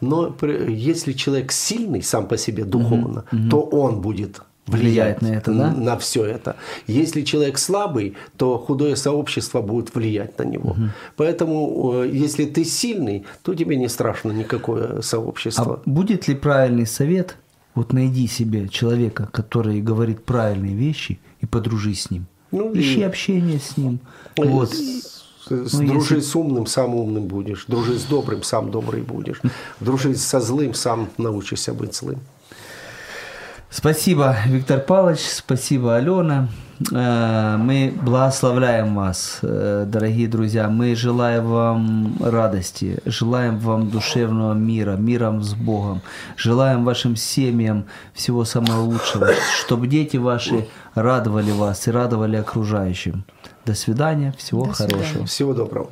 [0.00, 0.34] Но
[0.68, 5.70] если человек сильный сам по себе духовно, то он будет Влиять на это, да?
[5.72, 6.56] на все это.
[6.86, 10.74] Если человек слабый, то худое сообщество будет влиять на него.
[11.16, 15.80] Поэтому, э, если ты сильный, то тебе не страшно никакое сообщество.
[15.84, 17.36] А будет ли правильный совет?
[17.74, 22.26] Вот найди себе человека, который говорит правильные вещи, и подружись с ним.
[22.52, 23.98] Ну, и- Ищи общение с ним.
[24.36, 24.72] Э, Вот.
[24.72, 25.10] С-
[25.50, 27.66] Ну, дружи если- с умным, сам умным будешь.
[27.68, 29.42] Дружи с добрым, сам добрый будешь.
[29.80, 32.20] Дружи со злым, сам научишься быть злым.
[33.76, 36.48] Спасибо, Виктор Павлович, спасибо, Алена.
[36.92, 40.68] Э, Мы благословляем вас, э, дорогие друзья.
[40.68, 46.02] Мы желаем вам радости, желаем вам душевного мира, мира с Богом.
[46.36, 53.24] Желаем вашим семьям всего самого лучшего, чтобы дети ваши радовали вас и радовали окружающим.
[53.66, 55.02] До свидания, всего До хорошего.
[55.02, 55.26] свидания.
[55.26, 55.90] Всего доброго.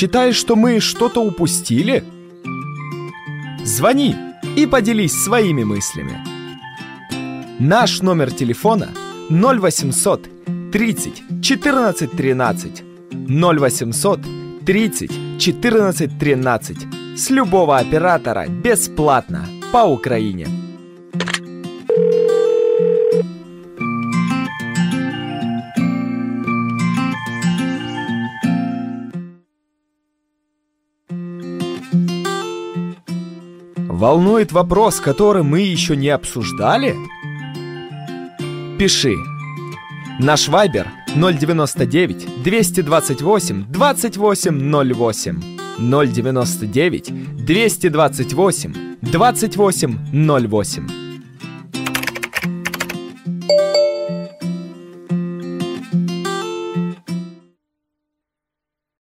[0.00, 2.02] Считаешь, что мы что-то упустили?
[3.64, 4.16] Звони
[4.56, 6.16] и поделись своими мыслями.
[7.58, 8.88] Наш номер телефона
[9.28, 10.30] 0800
[10.72, 12.82] 30 14 13
[13.28, 14.20] 0800
[14.64, 16.78] 30 14 13
[17.18, 20.59] с любого оператора бесплатно по Украине.
[34.00, 36.96] Волнует вопрос, который мы еще не обсуждали?
[38.78, 39.14] Пиши.
[40.18, 45.42] Наш вайбер 099 228 2808
[45.78, 50.99] 099 228 2808